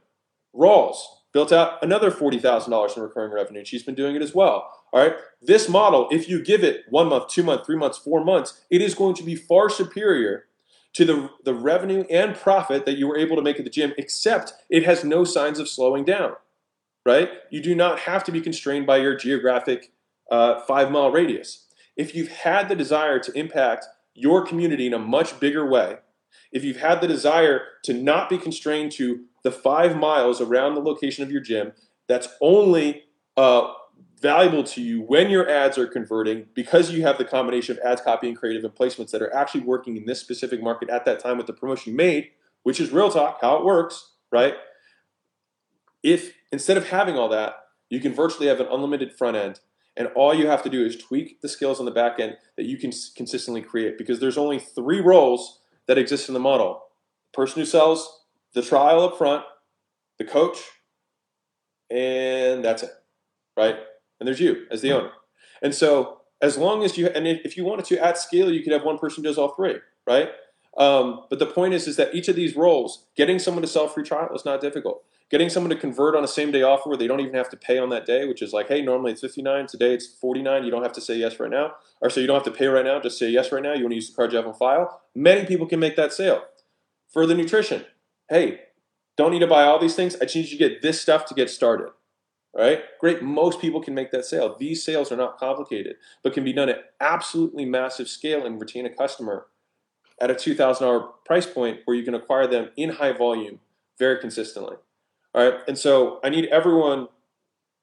Rawls 0.55 0.97
built 1.33 1.53
out 1.53 1.83
another 1.83 2.11
$40,000 2.11 2.97
in 2.97 3.03
recurring 3.03 3.33
revenue. 3.33 3.65
She's 3.65 3.83
been 3.83 3.95
doing 3.95 4.17
it 4.17 4.23
as 4.23 4.35
well. 4.35 4.71
All 4.93 5.01
right. 5.01 5.17
This 5.43 5.69
model, 5.69 6.09
if 6.11 6.29
you 6.29 6.43
give 6.43 6.65
it 6.65 6.85
one 6.89 7.09
month, 7.09 7.29
two 7.29 7.43
months, 7.43 7.67
three 7.67 7.77
months, 7.77 7.99
four 7.99 8.25
months, 8.25 8.61
it 8.71 8.81
is 8.81 8.95
going 8.95 9.15
to 9.17 9.23
be 9.23 9.35
far 9.35 9.69
superior 9.69 10.47
to 10.95 11.05
the, 11.05 11.31
the 11.45 11.55
revenue 11.55 12.05
and 12.11 12.35
profit 12.35 12.87
that 12.87 12.97
you 12.97 13.07
were 13.07 13.19
able 13.19 13.37
to 13.37 13.43
make 13.43 13.59
at 13.59 13.65
the 13.65 13.71
gym, 13.71 13.93
except 13.99 14.55
it 14.71 14.85
has 14.85 15.05
no 15.05 15.25
signs 15.25 15.59
of 15.59 15.69
slowing 15.69 16.05
down. 16.05 16.33
Right? 17.05 17.29
You 17.51 17.61
do 17.61 17.75
not 17.75 18.01
have 18.01 18.25
to 18.25 18.33
be 18.33 18.41
constrained 18.41 18.87
by 18.87 18.97
your 18.97 19.15
geographic 19.15 19.93
uh, 20.31 20.61
five 20.61 20.91
mile 20.91 21.13
radius. 21.13 21.67
If 21.97 22.15
you've 22.15 22.29
had 22.29 22.69
the 22.69 22.75
desire 22.75 23.19
to 23.19 23.33
impact 23.39 23.87
your 24.15 24.45
community 24.45 24.87
in 24.87 24.95
a 24.95 24.99
much 24.99 25.39
bigger 25.39 25.67
way, 25.69 25.99
if 26.51 26.65
you've 26.65 26.79
had 26.79 27.01
the 27.01 27.07
desire 27.07 27.63
to 27.85 27.93
not 27.93 28.29
be 28.29 28.39
constrained 28.39 28.93
to 28.93 29.25
the 29.47 29.53
five 29.53 29.97
miles 29.97 30.41
around 30.41 30.75
the 30.75 30.81
location 30.81 31.23
of 31.23 31.31
your 31.31 31.41
gym, 31.41 31.71
that's 32.09 32.27
only 32.41 33.05
uh, 33.37 33.73
valuable 34.21 34.65
to 34.65 34.83
you 34.83 35.01
when 35.03 35.31
your 35.31 35.49
ads 35.49 35.79
are 35.79 35.87
converting 35.87 36.47
because 36.53 36.91
you 36.91 37.03
have 37.03 37.17
the 37.17 37.25
combination 37.25 37.79
of 37.79 37.85
ads, 37.85 38.01
copy, 38.01 38.27
and 38.27 38.37
creative 38.37 38.65
and 38.65 38.75
placements 38.75 39.13
that 39.13 39.23
are 39.23 39.33
actually 39.33 39.61
working 39.61 39.97
in 39.97 40.05
this 40.05 40.19
specific 40.19 40.61
market 40.61 40.91
at 40.91 41.05
that 41.05 41.21
time 41.21 41.37
with 41.37 41.47
the 41.47 41.53
promotion 41.53 41.93
you 41.93 41.97
made, 41.97 42.31
which 42.65 42.81
is 42.81 42.91
real 42.91 43.09
talk, 43.09 43.39
how 43.41 43.57
it 43.57 43.65
works, 43.65 44.15
right? 44.33 44.55
If 46.03 46.33
instead 46.51 46.77
of 46.77 46.89
having 46.89 47.17
all 47.17 47.29
that, 47.29 47.55
you 47.89 48.01
can 48.01 48.13
virtually 48.13 48.49
have 48.49 48.59
an 48.59 48.67
unlimited 48.69 49.13
front 49.13 49.37
end 49.37 49.61
and 49.97 50.09
all 50.17 50.35
you 50.35 50.49
have 50.49 50.65
to 50.65 50.69
do 50.69 50.85
is 50.85 50.97
tweak 50.97 51.41
the 51.41 51.49
skills 51.49 51.79
on 51.79 51.87
the 51.87 51.93
back 51.93 52.19
end 52.19 52.37
that 52.57 52.67
you 52.67 52.79
can 52.79 52.91
consistently 53.15 53.63
create 53.63 53.97
because 53.97 54.19
there's 54.19 54.37
only 54.37 54.59
three 54.59 55.01
roles 55.01 55.61
that 55.87 55.99
exist 55.99 56.27
in 56.27 56.35
the 56.35 56.41
model 56.41 56.83
person 57.33 57.61
who 57.61 57.67
sells, 57.67 58.25
the 58.57 58.63
trial 58.63 59.01
up 59.01 59.17
front, 59.19 59.45
the 60.19 60.25
coach, 60.25 60.59
and 61.91 62.65
that's 62.65 62.83
it, 62.83 62.91
right? 63.57 63.77
And 64.19 64.27
there's 64.27 64.41
you 64.41 64.65
as 64.71 64.81
the 64.81 64.93
owner. 64.93 65.11
And 65.63 65.75
so, 65.75 66.23
as 66.41 66.57
long 66.57 66.83
as 66.83 66.97
you, 66.99 67.07
and 67.09 67.27
if 67.27 67.57
you 67.57 67.65
wanted 67.65 67.85
to 67.87 68.05
at 68.05 68.19
scale, 68.19 68.51
you 68.51 68.65
could 68.65 68.73
have 68.73 68.83
one 68.83 68.99
person 68.99 69.23
does 69.23 69.37
all 69.37 69.55
three, 69.55 69.77
right? 70.07 70.31
Um, 70.79 71.27
but 71.31 71.39
the 71.39 71.47
point 71.47 71.75
is, 71.75 71.87
is 71.87 71.97
that 71.97 72.15
each 72.15 72.29
of 72.29 72.37
these 72.37 72.57
roles, 72.57 73.07
getting 73.15 73.39
someone 73.39 73.63
to 73.63 73.69
sell 73.69 73.89
free 73.89 74.05
trial 74.05 74.35
is 74.35 74.45
not 74.45 74.61
difficult 74.61 75.05
getting 75.31 75.49
someone 75.49 75.71
to 75.71 75.77
convert 75.77 76.15
on 76.15 76.23
a 76.23 76.29
same 76.29 76.53
day 76.53 76.63
offer 76.63 76.89
where 76.89 76.99
they 76.99 77.07
don't 77.07 77.21
even 77.21 77.35
have 77.35 77.49
to 77.51 77.57
pay 77.57 77.79
on 77.79 77.89
that 77.91 78.07
day, 78.07 78.27
which 78.27 78.43
is 78.43 78.53
like, 78.53 78.69
hey, 78.69 78.81
normally 78.81 79.13
it's 79.13 79.21
59, 79.21 79.67
today 79.67 79.95
it's 79.95 80.07
49, 80.07 80.65
you 80.65 80.71
don't 80.71 80.83
have 80.83 80.93
to 80.93 81.01
say 81.01 81.17
yes 81.17 81.41
right 81.41 81.51
now. 81.51 81.75
Or 82.01 82.11
so 82.11 82.21
you 82.21 82.27
don't 82.27 82.37
have 82.37 82.53
to 82.53 82.57
pay 82.57 82.67
right 82.67 82.85
now, 82.85 83.01
just 83.01 83.19
say 83.19 83.29
yes 83.29 83.51
right 83.51 83.63
now. 83.63 83.75
You 83.75 83.83
want 83.83 83.93
to 83.93 83.97
use 83.97 84.11
the 84.11 84.17
card 84.17 84.33
you 84.33 84.37
have 84.37 84.47
on 84.47 84.55
file. 84.55 85.01
Many 85.15 85.47
people 85.47 85.67
can 85.67 85.81
make 85.81 85.97
that 85.97 86.13
sale. 86.13 86.45
For 87.13 87.27
the 87.27 87.35
nutrition, 87.35 87.85
hey, 88.29 88.61
don't 89.17 89.31
need 89.31 89.41
to 89.41 89.47
buy 89.47 89.65
all 89.65 89.79
these 89.79 89.95
things. 89.95 90.17
I 90.17 90.25
just 90.25 90.37
need 90.37 90.49
you 90.49 90.59
to 90.59 90.69
get 90.69 90.83
this 90.83 91.01
stuff 91.01 91.25
to 91.27 91.35
get 91.35 91.51
started. 91.51 91.89
Right? 92.55 92.85
Great. 93.01 93.23
Most 93.23 93.61
people 93.61 93.83
can 93.83 93.95
make 93.95 94.11
that 94.13 94.25
sale. 94.25 94.57
These 94.59 94.83
sales 94.83 95.13
are 95.13 95.17
not 95.17 95.39
complicated, 95.39 95.97
but 96.23 96.33
can 96.33 96.43
be 96.43 96.55
done 96.55 96.71
at 96.71 96.93
absolutely 97.01 97.67
massive 97.67 98.09
scale 98.09 98.47
and 98.47 98.59
retain 98.59 98.87
a 98.87 98.91
customer 98.91 99.47
at 100.21 100.31
a 100.31 100.35
$2,000 100.35 101.11
price 101.27 101.47
point 101.47 101.81
where 101.85 101.95
you 101.95 102.03
can 102.03 102.15
acquire 102.15 102.47
them 102.47 102.71
in 102.77 102.91
high 102.91 103.13
volume 103.13 103.61
very 103.99 104.19
consistently. 104.19 104.77
All 105.35 105.51
right. 105.51 105.61
And 105.69 105.77
so 105.77 106.19
I 106.25 106.31
need 106.31 106.47
everyone. 106.47 107.09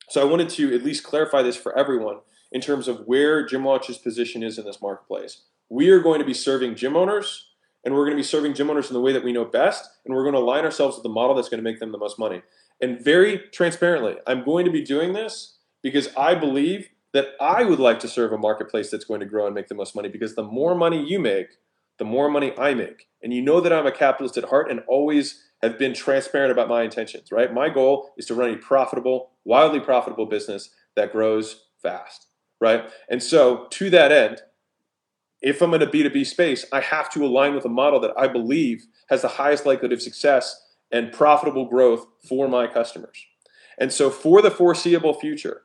So 0.10 0.22
I 0.22 0.26
wanted 0.26 0.50
to 0.50 0.74
at 0.74 0.84
least 0.84 1.04
clarify 1.04 1.44
this 1.44 1.56
for 1.56 1.78
everyone 1.78 2.18
in 2.52 2.60
terms 2.60 2.88
of 2.88 3.02
where 3.06 3.46
Gym 3.46 3.64
Launch's 3.64 4.00
position 4.00 4.42
is 4.42 4.58
in 4.58 4.66
this 4.66 4.82
marketplace. 4.82 5.44
We 5.70 5.90
are 5.90 6.00
going 6.00 6.20
to 6.20 6.26
be 6.26 6.34
serving 6.34 6.76
gym 6.76 6.96
owners 6.96 7.53
and 7.84 7.94
we're 7.94 8.06
going 8.06 8.16
to 8.16 8.22
be 8.22 8.24
serving 8.24 8.54
gym 8.54 8.70
owners 8.70 8.90
in 8.90 8.94
the 8.94 9.02
way 9.02 9.12
that 9.12 9.24
we 9.24 9.34
know 9.34 9.46
best. 9.46 9.90
And 10.06 10.16
we're 10.16 10.24
going 10.24 10.36
to 10.36 10.40
align 10.40 10.64
ourselves 10.64 10.96
with 10.96 11.04
the 11.04 11.10
model 11.10 11.36
that's 11.36 11.50
going 11.50 11.64
to 11.64 11.70
make 11.70 11.80
them 11.80 11.92
the 11.92 11.98
most 11.98 12.18
money. 12.18 12.42
And 12.82 13.04
very 13.04 13.40
transparently, 13.52 14.16
I'm 14.26 14.44
going 14.44 14.66
to 14.66 14.72
be 14.72 14.82
doing 14.82 15.14
this 15.14 15.58
because 15.82 16.10
I 16.16 16.36
believe 16.36 16.90
that 17.14 17.30
I 17.40 17.64
would 17.64 17.80
like 17.80 18.00
to 18.00 18.08
serve 18.08 18.32
a 18.34 18.38
marketplace 18.38 18.90
that's 18.90 19.06
going 19.06 19.20
to 19.20 19.26
grow 19.26 19.46
and 19.46 19.54
make 19.54 19.68
the 19.68 19.76
most 19.76 19.96
money 19.96 20.10
because 20.10 20.36
the 20.36 20.44
more 20.44 20.76
money 20.76 21.04
you 21.04 21.20
make, 21.20 21.58
the 22.00 22.06
more 22.06 22.30
money 22.30 22.54
I 22.58 22.74
make. 22.74 23.08
And 23.22 23.34
you 23.34 23.42
know 23.42 23.62
that 23.62 23.72
I'm 23.72 23.86
a 23.86 23.92
capitalist 23.92 24.38
at 24.38 24.46
heart 24.46 24.72
and 24.72 24.82
always 24.88 25.44
have 25.62 25.78
been 25.78 25.94
transparent 25.94 26.52
about 26.52 26.68
my 26.68 26.84
intentions, 26.84 27.32
right? 27.32 27.54
My 27.54 27.70
goal 27.70 28.12
is 28.18 28.26
to 28.26 28.34
run 28.34 28.54
a 28.54 28.58
profitable, 28.58 29.32
wildly 29.46 29.80
profitable 29.80 30.26
business 30.26 30.72
that 30.96 31.12
grows 31.12 31.66
fast, 31.82 32.28
right? 32.60 32.90
And 33.10 33.22
so, 33.22 33.68
to 33.72 33.90
that 33.92 34.12
end, 34.12 34.42
if 35.44 35.62
I'm 35.62 35.74
in 35.74 35.82
a 35.82 35.88
B2B 35.88 36.26
space, 36.26 36.66
I 36.72 36.80
have 36.80 37.12
to 37.12 37.26
align 37.26 37.54
with 37.54 37.66
a 37.66 37.70
model 37.70 38.00
that 38.00 38.14
I 38.18 38.28
believe 38.28 38.86
has 39.10 39.22
the 39.22 39.28
highest 39.28 39.66
likelihood 39.66 39.94
of 39.94 40.02
success 40.02 40.60
and 40.92 41.12
profitable 41.12 41.66
growth 41.66 42.08
for 42.28 42.48
my 42.48 42.66
customers. 42.68 43.26
And 43.78 43.92
so, 43.92 44.10
for 44.10 44.42
the 44.42 44.52
foreseeable 44.52 45.14
future, 45.14 45.64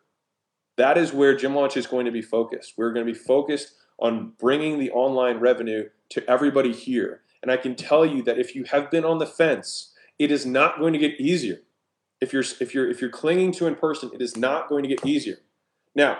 that 0.77 0.99
is 0.99 1.13
where 1.13 1.37
GymLaunch 1.37 1.77
is 1.77 1.87
going 1.87 2.07
to 2.07 2.13
be 2.13 2.23
focused. 2.23 2.75
We're 2.77 2.93
going 2.93 3.07
to 3.07 3.13
be 3.13 3.19
focused 3.19 3.73
on 3.99 4.33
bringing 4.39 4.79
the 4.79 4.91
online 4.91 5.39
revenue 5.39 5.89
to 6.11 6.31
everybody 6.31 6.73
here 6.73 7.23
and 7.43 7.51
I 7.51 7.57
can 7.57 7.75
tell 7.75 8.05
you 8.05 8.23
that 8.23 8.39
if 8.39 8.55
you 8.55 8.65
have 8.65 8.91
been 8.91 9.05
on 9.05 9.19
the 9.19 9.27
fence, 9.27 9.93
it 10.19 10.31
is 10.31 10.45
not 10.45 10.79
going 10.79 10.93
to 10.93 10.99
get 10.99 11.21
easier. 11.21 11.61
If 12.21 12.33
you're 12.33 12.43
if 12.61 12.75
you're 12.75 12.91
if 12.91 13.01
you're 13.01 13.11
clinging 13.11 13.53
to 13.53 13.67
in 13.67 13.77
person, 13.77 14.11
it 14.13 14.21
is 14.21 14.37
not 14.37 14.69
going 14.69 14.83
to 14.83 14.89
get 14.89 15.07
easier. 15.07 15.39
Now, 15.95 16.19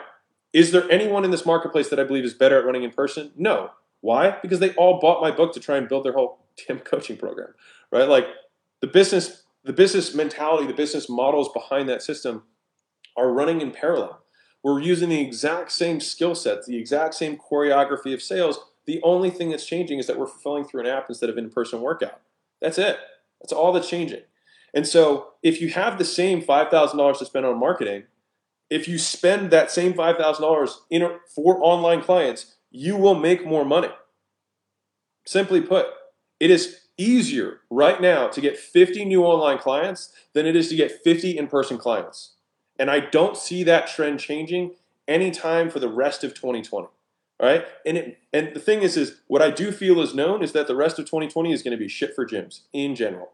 is 0.53 0.73
there 0.73 0.91
anyone 0.91 1.25
in 1.25 1.31
this 1.31 1.47
marketplace 1.47 1.89
that 1.91 2.01
I 2.01 2.05
believe 2.05 2.25
is 2.25 2.35
better 2.35 2.59
at 2.59 2.65
running 2.65 2.83
in 2.83 2.91
person? 2.91 3.33
No. 3.37 3.71
Why? 4.01 4.37
Because 4.43 4.61
they 4.61 4.75
all 4.75 5.01
bought 5.01 5.21
my 5.21 5.31
book 5.31 5.53
to 5.55 5.61
try 5.61 5.77
and 5.77 5.89
build 5.89 6.05
their 6.05 6.13
whole 6.13 6.39
damn 6.67 6.79
coaching 6.81 7.17
program, 7.17 7.55
right? 7.91 8.09
Like 8.09 8.27
the 8.81 8.87
business, 8.87 9.43
the 9.65 9.73
business 9.73 10.15
mentality, 10.15 10.67
the 10.67 10.73
business 10.73 11.09
models 11.09 11.51
behind 11.53 11.89
that 11.89 12.03
system 12.03 12.45
are 13.17 13.33
running 13.33 13.61
in 13.61 13.73
parallel. 13.73 14.21
We're 14.63 14.81
using 14.81 15.09
the 15.09 15.21
exact 15.21 15.73
same 15.73 16.01
skill 16.01 16.35
sets, 16.35 16.67
the 16.67 16.77
exact 16.77 17.15
same 17.15 17.37
choreography 17.37 18.13
of 18.13 18.23
sales, 18.23 18.59
the 18.89 19.03
only 19.03 19.29
thing 19.29 19.51
that's 19.51 19.67
changing 19.67 19.99
is 19.99 20.07
that 20.07 20.19
we're 20.19 20.27
fulfilling 20.27 20.65
through 20.65 20.81
an 20.81 20.87
app 20.87 21.11
instead 21.11 21.29
of 21.29 21.37
in 21.37 21.51
person 21.51 21.83
workout. 21.83 22.23
That's 22.63 22.79
it. 22.79 22.99
That's 23.39 23.53
all 23.53 23.71
that's 23.71 23.89
changing. 23.89 24.23
And 24.73 24.87
so 24.87 25.33
if 25.43 25.61
you 25.61 25.69
have 25.69 25.99
the 25.99 26.07
same 26.07 26.41
$5,000 26.41 27.19
to 27.19 27.25
spend 27.27 27.45
on 27.45 27.61
marketing, 27.61 28.05
if 28.71 28.89
you 28.89 28.99
spend 28.99 29.51
that 29.51 29.71
same 29.71 29.95
$5,000 29.95 30.71
in 30.91 31.19
for 31.35 31.59
online 31.63 32.03
clients, 32.03 32.57
you 32.71 32.97
will 32.97 33.15
make 33.15 33.47
more 33.47 33.65
money. 33.65 33.91
Simply 35.27 35.61
put, 35.61 35.87
it 36.41 36.51
is 36.51 36.81
easier 36.97 37.61
right 37.71 38.01
now 38.01 38.29
to 38.29 38.41
get 38.41 38.59
50 38.59 39.05
new 39.05 39.25
online 39.25 39.59
clients 39.59 40.13
than 40.35 40.47
it 40.47 40.57
is 40.57 40.69
to 40.69 40.77
get 40.77 41.03
50 41.03 41.39
in 41.39 41.47
person 41.47 41.79
clients. 41.79 42.35
And 42.79 42.91
I 42.91 43.01
don't 43.01 43.37
see 43.37 43.63
that 43.65 43.87
trend 43.87 44.21
changing 44.21 44.73
anytime 45.07 45.71
for 45.71 45.81
the 45.81 45.89
rest 45.89 46.25
of 46.25 46.35
2020. 46.35 46.89
All 47.41 47.49
right. 47.49 47.65
And 47.87 47.97
it, 47.97 48.19
and 48.33 48.55
the 48.55 48.61
thing 48.61 48.83
is, 48.83 48.97
is 48.97 49.21
what 49.29 49.43
I 49.43 49.51
do 49.51 49.71
feel 49.71 50.01
is 50.01 50.15
known 50.15 50.43
is 50.43 50.53
that 50.53 50.67
the 50.67 50.77
rest 50.77 50.99
of 50.99 51.07
2020 51.07 51.53
is 51.53 51.63
going 51.63 51.77
to 51.77 51.83
be 51.83 51.89
shit 51.89 52.15
for 52.15 52.27
gyms 52.27 52.63
in 52.73 52.95
general. 52.95 53.33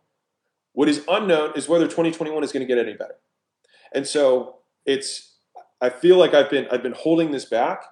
What 0.73 0.89
is 0.89 1.05
unknown 1.09 1.53
is 1.57 1.69
whether 1.69 1.87
2021 1.87 2.45
is 2.45 2.53
going 2.53 2.67
to 2.67 2.73
get 2.73 2.85
any 2.85 2.97
better. 2.97 3.17
And 3.95 4.07
so 4.07 4.57
it's, 4.87 5.35
I 5.81 5.91
feel 5.91 6.17
like 6.17 6.35
I've 6.35 6.51
been, 6.51 6.67
I've 6.71 6.83
been 6.83 6.93
holding 6.93 7.31
this 7.31 7.45
back. 7.45 7.85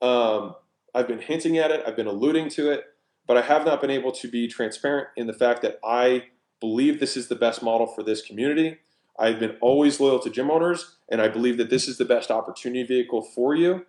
Um, 0.00 0.54
I've 0.94 1.08
been 1.08 1.20
hinting 1.20 1.58
at 1.58 1.70
it. 1.70 1.82
I've 1.86 1.96
been 1.96 2.06
alluding 2.06 2.48
to 2.50 2.70
it, 2.70 2.84
but 3.26 3.36
I 3.36 3.42
have 3.42 3.64
not 3.64 3.80
been 3.80 3.90
able 3.90 4.12
to 4.12 4.28
be 4.28 4.46
transparent 4.48 5.08
in 5.16 5.26
the 5.26 5.32
fact 5.32 5.62
that 5.62 5.78
I 5.84 6.24
believe 6.60 7.00
this 7.00 7.16
is 7.16 7.28
the 7.28 7.34
best 7.34 7.62
model 7.62 7.86
for 7.86 8.02
this 8.02 8.22
community. 8.22 8.78
I've 9.18 9.38
been 9.38 9.56
always 9.60 10.00
loyal 10.00 10.18
to 10.20 10.30
gym 10.30 10.50
owners, 10.50 10.96
and 11.08 11.20
I 11.20 11.28
believe 11.28 11.56
that 11.58 11.70
this 11.70 11.88
is 11.88 11.98
the 11.98 12.04
best 12.04 12.30
opportunity 12.30 12.82
vehicle 12.84 13.22
for 13.22 13.54
you 13.54 13.86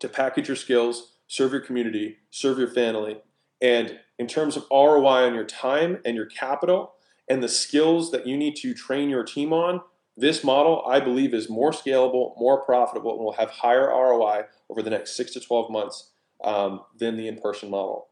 to 0.00 0.08
package 0.08 0.48
your 0.48 0.56
skills, 0.56 1.12
serve 1.26 1.52
your 1.52 1.60
community, 1.60 2.18
serve 2.30 2.58
your 2.58 2.68
family. 2.68 3.20
And 3.60 3.98
in 4.18 4.26
terms 4.26 4.56
of 4.56 4.66
ROI 4.70 5.26
on 5.26 5.34
your 5.34 5.44
time 5.44 5.98
and 6.04 6.14
your 6.14 6.26
capital 6.26 6.94
and 7.28 7.42
the 7.42 7.48
skills 7.48 8.10
that 8.12 8.26
you 8.26 8.36
need 8.36 8.56
to 8.56 8.74
train 8.74 9.08
your 9.10 9.24
team 9.24 9.52
on, 9.52 9.80
this 10.18 10.42
model, 10.42 10.84
I 10.86 11.00
believe, 11.00 11.32
is 11.32 11.48
more 11.48 11.70
scalable, 11.70 12.32
more 12.36 12.60
profitable, 12.64 13.12
and 13.14 13.24
will 13.24 13.32
have 13.32 13.50
higher 13.50 13.88
ROI 13.88 14.46
over 14.68 14.82
the 14.82 14.90
next 14.90 15.16
six 15.16 15.32
to 15.32 15.40
12 15.40 15.70
months 15.70 16.10
um, 16.42 16.80
than 16.98 17.16
the 17.16 17.28
in 17.28 17.38
person 17.38 17.70
model. 17.70 18.08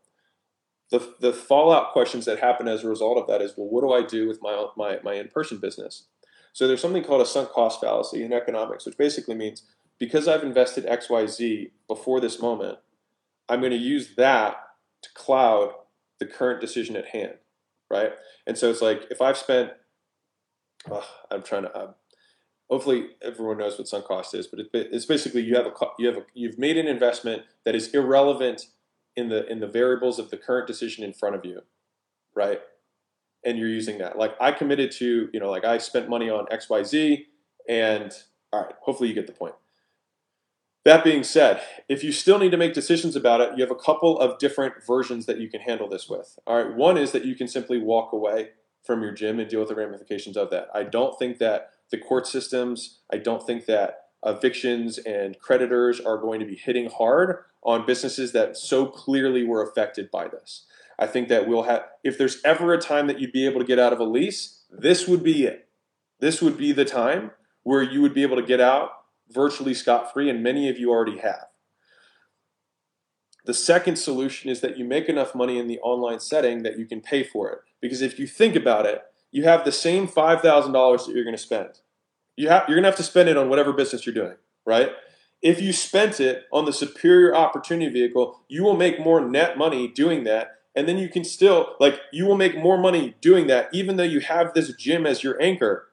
The, 0.90 1.14
the 1.20 1.32
fallout 1.32 1.92
questions 1.92 2.24
that 2.26 2.38
happen 2.38 2.68
as 2.68 2.84
a 2.84 2.88
result 2.88 3.18
of 3.18 3.26
that 3.26 3.42
is 3.42 3.54
well, 3.56 3.68
what 3.68 3.80
do 3.80 3.92
I 3.92 4.06
do 4.06 4.28
with 4.28 4.40
my, 4.40 4.66
my, 4.76 5.00
my 5.02 5.14
in 5.14 5.28
person 5.28 5.58
business? 5.58 6.04
So 6.52 6.66
there's 6.66 6.80
something 6.80 7.02
called 7.02 7.22
a 7.22 7.26
sunk 7.26 7.50
cost 7.50 7.80
fallacy 7.80 8.22
in 8.22 8.32
economics, 8.32 8.86
which 8.86 8.96
basically 8.96 9.34
means 9.34 9.64
because 9.98 10.28
I've 10.28 10.44
invested 10.44 10.86
XYZ 10.86 11.70
before 11.88 12.20
this 12.20 12.40
moment, 12.40 12.78
I'm 13.48 13.60
going 13.60 13.72
to 13.72 13.76
use 13.76 14.14
that 14.16 14.56
to 15.02 15.08
cloud 15.14 15.72
the 16.18 16.26
current 16.26 16.60
decision 16.60 16.96
at 16.96 17.08
hand, 17.08 17.34
right? 17.90 18.12
And 18.46 18.56
so 18.56 18.70
it's 18.70 18.80
like 18.80 19.06
if 19.10 19.20
I've 19.20 19.36
spent, 19.36 19.72
I'm 21.30 21.42
trying 21.42 21.62
to, 21.62 21.76
uh, 21.76 21.92
hopefully 22.70 23.08
everyone 23.22 23.58
knows 23.58 23.78
what 23.78 23.88
sunk 23.88 24.06
cost 24.06 24.34
is, 24.34 24.46
but 24.46 24.60
it, 24.60 24.68
it's 24.72 25.06
basically 25.06 25.42
you 25.42 25.56
have 25.56 25.66
a 25.66 25.72
you 25.98 26.06
have 26.06 26.16
a, 26.16 26.26
you've 26.34 26.58
made 26.58 26.76
an 26.76 26.86
investment 26.86 27.42
that 27.64 27.74
is 27.74 27.88
irrelevant 27.88 28.66
in 29.16 29.28
the 29.28 29.46
in 29.50 29.60
the 29.60 29.66
variables 29.66 30.18
of 30.18 30.30
the 30.30 30.36
current 30.36 30.66
decision 30.66 31.04
in 31.04 31.12
front 31.12 31.34
of 31.34 31.44
you, 31.44 31.60
right? 32.34 32.60
And 33.44 33.58
you're 33.58 33.68
using 33.68 33.98
that. 33.98 34.18
Like 34.18 34.34
I 34.40 34.52
committed 34.52 34.90
to, 34.92 35.28
you 35.32 35.40
know, 35.40 35.50
like 35.50 35.64
I 35.64 35.78
spent 35.78 36.08
money 36.08 36.28
on 36.28 36.46
XYZ 36.46 37.24
and 37.68 38.12
all 38.52 38.62
right, 38.62 38.74
hopefully 38.80 39.08
you 39.08 39.14
get 39.14 39.26
the 39.26 39.32
point. 39.32 39.54
That 40.84 41.02
being 41.02 41.24
said, 41.24 41.62
if 41.88 42.04
you 42.04 42.12
still 42.12 42.38
need 42.38 42.52
to 42.52 42.56
make 42.56 42.72
decisions 42.72 43.16
about 43.16 43.40
it, 43.40 43.50
you 43.56 43.62
have 43.64 43.72
a 43.72 43.74
couple 43.74 44.20
of 44.20 44.38
different 44.38 44.74
versions 44.86 45.26
that 45.26 45.40
you 45.40 45.48
can 45.48 45.60
handle 45.60 45.88
this 45.88 46.08
with. 46.08 46.38
All 46.46 46.62
right, 46.62 46.76
one 46.76 46.96
is 46.96 47.10
that 47.10 47.24
you 47.24 47.34
can 47.34 47.48
simply 47.48 47.78
walk 47.78 48.12
away 48.12 48.50
from 48.86 49.02
your 49.02 49.12
gym 49.12 49.38
and 49.38 49.48
deal 49.48 49.60
with 49.60 49.68
the 49.68 49.74
ramifications 49.74 50.36
of 50.36 50.50
that. 50.50 50.68
I 50.74 50.84
don't 50.84 51.18
think 51.18 51.38
that 51.38 51.70
the 51.90 51.98
court 51.98 52.26
systems, 52.26 53.00
I 53.12 53.18
don't 53.18 53.44
think 53.44 53.66
that 53.66 54.00
evictions 54.24 54.98
and 54.98 55.38
creditors 55.38 56.00
are 56.00 56.18
going 56.18 56.40
to 56.40 56.46
be 56.46 56.56
hitting 56.56 56.90
hard 56.90 57.44
on 57.62 57.86
businesses 57.86 58.32
that 58.32 58.56
so 58.56 58.86
clearly 58.86 59.44
were 59.44 59.62
affected 59.62 60.10
by 60.10 60.28
this. 60.28 60.66
I 60.98 61.06
think 61.06 61.28
that 61.28 61.46
we'll 61.46 61.64
have, 61.64 61.84
if 62.02 62.16
there's 62.16 62.40
ever 62.44 62.72
a 62.72 62.80
time 62.80 63.06
that 63.08 63.20
you'd 63.20 63.32
be 63.32 63.46
able 63.46 63.60
to 63.60 63.66
get 63.66 63.78
out 63.78 63.92
of 63.92 64.00
a 64.00 64.04
lease, 64.04 64.64
this 64.70 65.06
would 65.06 65.22
be 65.22 65.44
it. 65.44 65.68
This 66.20 66.40
would 66.40 66.56
be 66.56 66.72
the 66.72 66.84
time 66.84 67.32
where 67.62 67.82
you 67.82 68.00
would 68.00 68.14
be 68.14 68.22
able 68.22 68.36
to 68.36 68.42
get 68.42 68.60
out 68.60 68.90
virtually 69.28 69.74
scot 69.74 70.12
free, 70.12 70.30
and 70.30 70.42
many 70.42 70.68
of 70.68 70.78
you 70.78 70.90
already 70.90 71.18
have. 71.18 71.46
The 73.44 73.54
second 73.54 73.96
solution 73.96 74.50
is 74.50 74.60
that 74.60 74.76
you 74.76 74.84
make 74.84 75.08
enough 75.08 75.34
money 75.34 75.58
in 75.58 75.66
the 75.66 75.78
online 75.80 76.20
setting 76.20 76.62
that 76.62 76.78
you 76.78 76.86
can 76.86 77.00
pay 77.00 77.22
for 77.22 77.50
it. 77.50 77.58
Because 77.80 78.02
if 78.02 78.18
you 78.18 78.26
think 78.26 78.56
about 78.56 78.86
it, 78.86 79.02
you 79.30 79.44
have 79.44 79.64
the 79.64 79.72
same 79.72 80.08
$5,000 80.08 80.42
that 80.42 81.14
you're 81.14 81.24
going 81.24 81.36
to 81.36 81.42
spend. 81.42 81.80
You 82.36 82.48
have, 82.48 82.64
you're 82.68 82.76
going 82.76 82.84
to 82.84 82.90
have 82.90 82.96
to 82.96 83.02
spend 83.02 83.28
it 83.28 83.36
on 83.36 83.48
whatever 83.48 83.72
business 83.72 84.06
you're 84.06 84.14
doing, 84.14 84.36
right? 84.64 84.90
If 85.42 85.60
you 85.60 85.72
spent 85.72 86.20
it 86.20 86.44
on 86.52 86.64
the 86.64 86.72
superior 86.72 87.34
opportunity 87.34 87.90
vehicle, 87.90 88.40
you 88.48 88.62
will 88.62 88.76
make 88.76 89.00
more 89.00 89.20
net 89.20 89.58
money 89.58 89.88
doing 89.88 90.24
that. 90.24 90.52
And 90.74 90.86
then 90.86 90.98
you 90.98 91.08
can 91.08 91.24
still, 91.24 91.74
like, 91.80 92.00
you 92.12 92.26
will 92.26 92.36
make 92.36 92.56
more 92.56 92.78
money 92.78 93.16
doing 93.20 93.46
that, 93.46 93.68
even 93.72 93.96
though 93.96 94.02
you 94.02 94.20
have 94.20 94.52
this 94.52 94.72
gym 94.74 95.06
as 95.06 95.22
your 95.22 95.40
anchor 95.40 95.88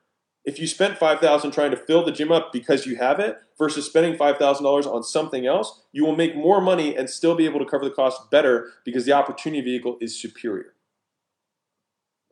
if 0.46 0.60
you 0.60 0.68
spent 0.68 0.98
5000 0.98 1.52
trying 1.52 1.72
to 1.72 1.78
fill 1.78 2.04
the 2.04 2.12
gym 2.12 2.32
up 2.32 2.52
because 2.52 2.86
you 2.86 2.98
have 2.98 3.20
it 3.20 3.38
versus 3.58 3.86
spending 3.86 4.18
$5000 4.18 4.86
on 4.86 5.04
something 5.04 5.46
else 5.46 5.82
you 5.92 6.06
will 6.06 6.16
make 6.16 6.36
more 6.36 6.62
money 6.62 6.96
and 6.96 7.10
still 7.10 7.36
be 7.36 7.46
able 7.46 7.60
to 7.60 7.66
cover 7.66 7.86
the 7.86 7.92
cost 7.92 8.30
better 8.30 8.72
because 8.86 9.06
the 9.06 9.14
opportunity 9.14 9.62
vehicle 9.62 9.98
is 10.02 10.20
superior 10.20 10.73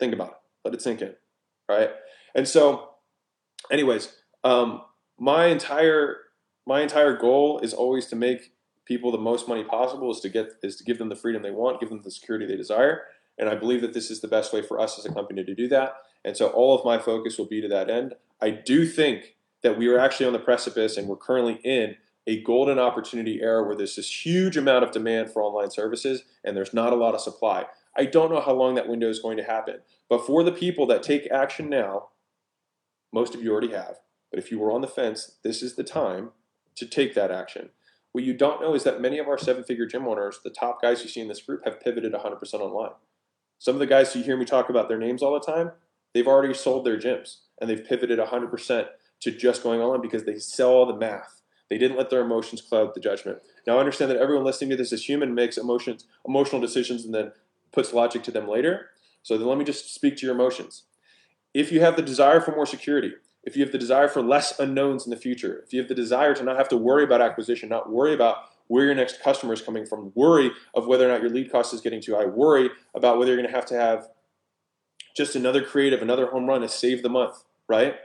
think 0.02 0.14
about 0.14 0.30
it 0.30 0.38
let 0.66 0.74
it 0.74 0.82
sink 0.82 1.02
in 1.02 1.14
right 1.70 1.92
and 2.36 2.48
so 2.48 2.90
anyways 3.72 4.14
um, 4.44 4.82
my 5.18 5.46
entire 5.46 6.18
my 6.68 6.82
entire 6.82 7.16
goal 7.16 7.60
is 7.60 7.74
always 7.74 8.08
to 8.08 8.16
make 8.16 8.52
people 8.86 9.12
the 9.12 9.18
most 9.18 9.48
money 9.48 9.64
possible 9.64 10.12
is 10.12 10.20
to 10.20 10.30
get 10.30 10.50
is 10.64 10.76
to 10.76 10.84
give 10.84 10.98
them 10.98 11.08
the 11.10 11.16
freedom 11.16 11.42
they 11.42 11.52
want 11.52 11.80
give 11.80 11.90
them 11.90 12.02
the 12.04 12.12
security 12.12 12.46
they 12.46 12.58
desire 12.58 13.04
and 13.38 13.48
i 13.48 13.56
believe 13.56 13.82
that 13.82 13.94
this 13.94 14.12
is 14.12 14.20
the 14.20 14.28
best 14.28 14.52
way 14.52 14.62
for 14.62 14.80
us 14.80 15.00
as 15.00 15.06
a 15.06 15.14
company 15.14 15.44
to 15.44 15.56
do 15.56 15.70
that 15.70 15.94
and 16.24 16.38
so 16.38 16.48
all 16.48 16.78
of 16.78 16.86
my 16.86 16.98
focus 16.98 17.38
will 17.38 17.48
be 17.48 17.62
to 17.62 17.68
that 17.70 17.90
end. 17.90 18.14
I 18.42 18.52
do 18.52 18.86
think 18.86 19.36
that 19.64 19.78
we 19.78 19.88
are 19.88 20.00
actually 20.00 20.28
on 20.28 20.34
the 20.34 20.40
precipice 20.40 20.98
and 20.98 21.08
we're 21.08 21.16
currently 21.16 21.60
in 21.64 21.96
a 22.28 22.42
golden 22.44 22.80
opportunity 22.80 23.42
era 23.42 23.64
where 23.64 23.76
there's 23.76 23.96
this 23.96 24.26
huge 24.26 24.58
amount 24.58 24.84
of 24.84 24.92
demand 24.92 25.32
for 25.32 25.42
online 25.42 25.72
services 25.72 26.24
and 26.44 26.56
there's 26.56 26.74
not 26.74 26.94
a 26.94 26.96
lot 26.96 27.16
of 27.16 27.22
supply. 27.22 27.66
I 27.98 28.06
don't 28.06 28.32
know 28.32 28.42
how 28.42 28.54
long 28.54 28.76
that 28.76 28.88
window 28.88 29.10
is 29.10 29.20
going 29.20 29.38
to 29.38 29.44
happen. 29.44 29.80
But 30.10 30.26
for 30.26 30.44
the 30.44 30.52
people 30.52 30.86
that 30.88 31.04
take 31.04 31.30
action 31.32 31.70
now, 31.70 32.10
most 33.14 33.36
of 33.36 33.44
you 33.44 33.52
already 33.52 33.72
have. 33.72 33.98
But 34.30 34.40
if 34.40 34.52
you 34.52 34.60
were 34.60 34.72
on 34.72 34.82
the 34.82 34.88
fence, 34.88 35.38
this 35.44 35.62
is 35.62 35.76
the 35.76 35.84
time 35.84 36.32
to 36.76 36.86
take 36.86 37.14
that 37.16 37.32
action. 37.32 37.70
What 38.14 38.24
you 38.24 38.34
don't 38.34 38.62
know 38.62 38.74
is 38.74 38.84
that 38.84 39.02
many 39.02 39.20
of 39.20 39.28
our 39.28 39.38
seven 39.38 39.64
figure 39.64 39.86
gym 39.86 40.08
owners, 40.08 40.40
the 40.44 40.50
top 40.50 40.82
guys 40.82 41.04
you 41.04 41.10
see 41.10 41.22
in 41.22 41.28
this 41.28 41.42
group, 41.42 41.64
have 41.66 41.82
pivoted 41.82 42.14
100% 42.14 42.54
online. 42.56 42.92
Some 43.60 43.76
of 43.76 43.80
the 43.80 43.86
guys 43.86 44.16
you 44.16 44.24
hear 44.24 44.38
me 44.38 44.46
talk 44.46 44.70
about 44.70 44.88
their 44.88 44.98
names 44.98 45.22
all 45.22 45.34
the 45.34 45.40
time, 45.40 45.72
They've 46.14 46.28
already 46.28 46.54
sold 46.54 46.86
their 46.86 47.00
gyms 47.00 47.38
and 47.60 47.70
they've 47.70 47.84
pivoted 47.84 48.20
100% 48.20 48.88
to 49.22 49.32
just 49.32 49.64
going 49.64 49.82
online 49.82 50.02
because 50.02 50.26
they 50.26 50.40
sell 50.40 50.86
the 50.86 50.96
math. 50.96 51.42
They 51.70 51.78
didn't 51.78 51.98
let 51.98 52.10
their 52.10 52.22
emotions 52.22 52.62
cloud 52.62 52.94
the 52.94 53.00
judgment. 53.00 53.40
Now 53.66 53.78
I 53.78 53.80
understand 53.80 54.12
that 54.12 54.18
everyone 54.18 54.44
listening 54.44 54.72
to 54.72 54.76
this 54.76 54.92
is 54.92 55.06
human, 55.06 55.34
makes 55.34 55.58
emotions, 55.58 56.06
emotional 56.28 56.60
decisions, 56.60 57.06
and 57.06 57.14
then 57.14 57.32
puts 57.74 57.94
logic 57.94 58.24
to 58.24 58.32
them 58.32 58.48
later. 58.48 58.90
So 59.24 59.38
then 59.38 59.48
let 59.48 59.58
me 59.58 59.66
just 59.66 59.94
speak 59.94 60.18
to 60.18 60.26
your 60.26 60.36
emotions. 60.36 60.84
If 61.54 61.72
you 61.72 61.82
have 61.82 61.96
the 61.96 62.02
desire 62.02 62.40
for 62.40 62.56
more 62.56 62.66
security, 62.66 63.14
if 63.44 63.56
you 63.56 63.64
have 63.64 63.72
the 63.72 63.78
desire 63.78 64.08
for 64.08 64.22
less 64.22 64.60
unknowns 64.60 65.06
in 65.06 65.10
the 65.10 65.18
future, 65.18 65.64
if 65.66 65.74
you 65.74 65.80
have 65.80 65.90
the 65.90 65.96
desire 65.96 66.34
to 66.36 66.44
not 66.44 66.58
have 66.58 66.70
to 66.70 66.78
worry 66.78 67.04
about 67.04 67.22
acquisition, 67.22 67.70
not 67.70 67.92
worry 67.92 68.14
about 68.14 68.38
where 68.68 68.86
your 68.86 68.96
next 68.96 69.22
customer 69.22 69.54
is 69.54 69.62
coming 69.62 69.86
from, 69.86 70.12
worry 70.16 70.52
of 70.74 70.88
whether 70.88 71.06
or 71.06 71.12
not 71.12 71.22
your 71.22 71.30
lead 71.30 71.52
cost 71.52 71.74
is 71.74 71.82
getting 71.82 72.02
too 72.02 72.16
high, 72.16 72.26
worry 72.26 72.70
about 72.96 73.18
whether 73.18 73.32
you're 73.32 73.42
going 73.42 73.50
to 73.50 73.56
have 73.56 73.66
to 73.66 73.76
have 73.76 74.08
just 75.16 75.36
another 75.36 75.64
creative, 75.64 76.02
another 76.02 76.28
home 76.28 76.46
run 76.46 76.62
to 76.62 76.70
save 76.70 77.04
the 77.04 77.10
month, 77.10 77.44
right? 77.68 77.96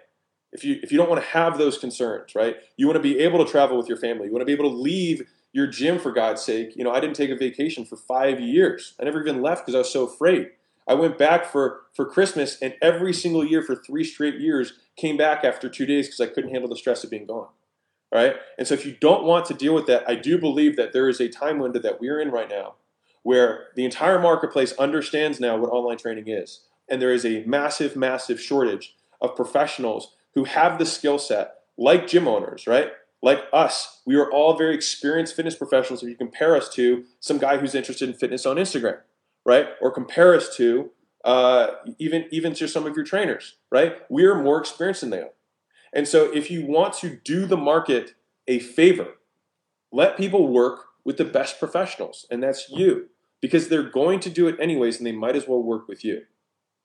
If 0.53 0.65
you 0.65 0.81
if 0.83 0.91
you 0.91 0.99
don't 0.99 1.11
want 1.11 1.23
to 1.23 1.29
have 1.29 1.59
those 1.59 1.77
concerns, 1.79 2.35
right? 2.35 2.57
You 2.77 2.87
want 2.87 2.97
to 2.97 3.03
be 3.03 3.19
able 3.21 3.45
to 3.45 3.51
travel 3.51 3.77
with 3.77 3.89
your 3.89 3.99
family. 3.99 4.27
You 4.27 4.33
want 4.33 4.41
to 4.41 4.47
be 4.47 4.53
able 4.53 4.71
to 4.71 4.77
leave 4.77 5.29
your 5.57 5.67
gym 5.67 5.99
for 5.99 6.13
God's 6.13 6.43
sake. 6.43 6.77
You 6.77 6.85
know, 6.85 6.93
I 6.93 7.01
didn't 7.01 7.17
take 7.17 7.31
a 7.31 7.35
vacation 7.35 7.87
for 7.87 7.97
five 7.97 8.39
years. 8.39 8.95
I 9.01 9.05
never 9.05 9.23
even 9.23 9.41
left 9.41 9.65
because 9.65 9.75
I 9.75 9.79
was 9.79 9.91
so 9.91 10.05
afraid. 10.07 10.51
I 10.87 10.93
went 10.93 11.17
back 11.17 11.47
for 11.47 11.81
for 11.95 12.05
Christmas, 12.05 12.61
and 12.61 12.75
every 12.83 13.15
single 13.15 13.43
year 13.43 13.63
for 13.63 13.75
three 13.75 14.05
straight 14.05 14.39
years 14.39 14.75
came 14.97 15.17
back 15.17 15.45
after 15.45 15.71
two 15.71 15.87
days 15.87 16.09
because 16.09 16.21
I 16.21 16.27
couldn't 16.27 16.51
handle 16.51 16.69
the 16.69 16.77
stress 16.77 17.03
of 17.05 17.11
being 17.11 17.27
gone. 17.27 17.49
All 18.13 18.23
right. 18.23 18.37
And 18.59 18.69
so 18.69 18.75
if 18.75 18.85
you 18.85 18.97
don't 19.01 19.25
want 19.25 19.47
to 19.47 19.55
deal 19.55 19.75
with 19.75 19.87
that, 19.87 20.09
I 20.09 20.15
do 20.15 20.39
believe 20.39 20.77
that 20.77 20.93
there 20.93 21.09
is 21.09 21.21
a 21.21 21.29
time 21.29 21.59
window 21.59 21.81
that 21.81 22.01
we're 22.01 22.21
in 22.21 22.31
right 22.31 22.49
now 22.49 22.75
where 23.23 23.69
the 23.75 23.85
entire 23.85 24.21
marketplace 24.21 24.73
understands 24.75 25.41
now 25.41 25.57
what 25.57 25.71
online 25.71 25.99
training 25.99 26.29
is 26.29 26.61
and 26.89 27.03
there 27.03 27.13
is 27.13 27.25
a 27.25 27.43
massive, 27.47 27.97
massive 27.97 28.41
shortage 28.41 28.95
of 29.21 29.35
professionals 29.35 30.13
who 30.35 30.45
have 30.45 30.79
the 30.79 30.87
skill 30.87 31.19
set, 31.19 31.55
like 31.77 32.07
gym 32.07 32.29
owners, 32.29 32.67
right? 32.67 32.93
Like 33.23 33.45
us, 33.53 34.03
we 34.07 34.15
are 34.17 34.31
all 34.31 34.57
very 34.57 34.75
experienced 34.75 35.35
fitness 35.35 35.57
professionals. 35.57 36.03
If 36.03 36.09
you 36.09 36.17
compare 36.17 36.55
us 36.55 36.69
to 36.75 37.05
some 37.19 37.39
guy 37.39 37.57
who's 37.57 37.75
interested 37.75 38.09
in 38.09 38.15
fitness 38.15 38.47
on 38.47 38.57
Instagram, 38.57 39.01
right? 39.45 39.69
Or 39.81 39.91
compare 39.91 40.35
us 40.35 40.55
to 40.57 40.91
uh, 41.25 41.75
even 41.99 42.27
even 42.31 42.55
to 42.55 42.69
some 42.69 42.87
of 42.87 42.95
your 42.95 43.05
trainers, 43.05 43.57
right? 43.71 43.97
We 44.09 44.25
are 44.25 44.41
more 44.41 44.61
experienced 44.61 45.01
than 45.01 45.11
they 45.11 45.21
are. 45.21 45.33
And 45.93 46.07
so, 46.07 46.31
if 46.33 46.51
you 46.51 46.65
want 46.65 46.95
to 46.99 47.19
do 47.25 47.47
the 47.47 47.57
market 47.57 48.15
a 48.47 48.61
favor, 48.61 49.15
let 49.91 50.17
people 50.17 50.47
work 50.47 50.85
with 51.05 51.17
the 51.17 51.25
best 51.25 51.59
professionals, 51.59 52.27
and 52.31 52.43
that's 52.43 52.69
you, 52.71 53.09
because 53.41 53.69
they're 53.69 53.83
going 53.83 54.21
to 54.21 54.31
do 54.31 54.47
it 54.47 54.57
anyways, 54.61 54.99
and 54.99 55.07
they 55.07 55.13
might 55.13 55.35
as 55.37 55.49
well 55.49 55.63
work 55.63 55.89
with 55.89 56.05
you. 56.05 56.23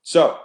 So, 0.02 0.40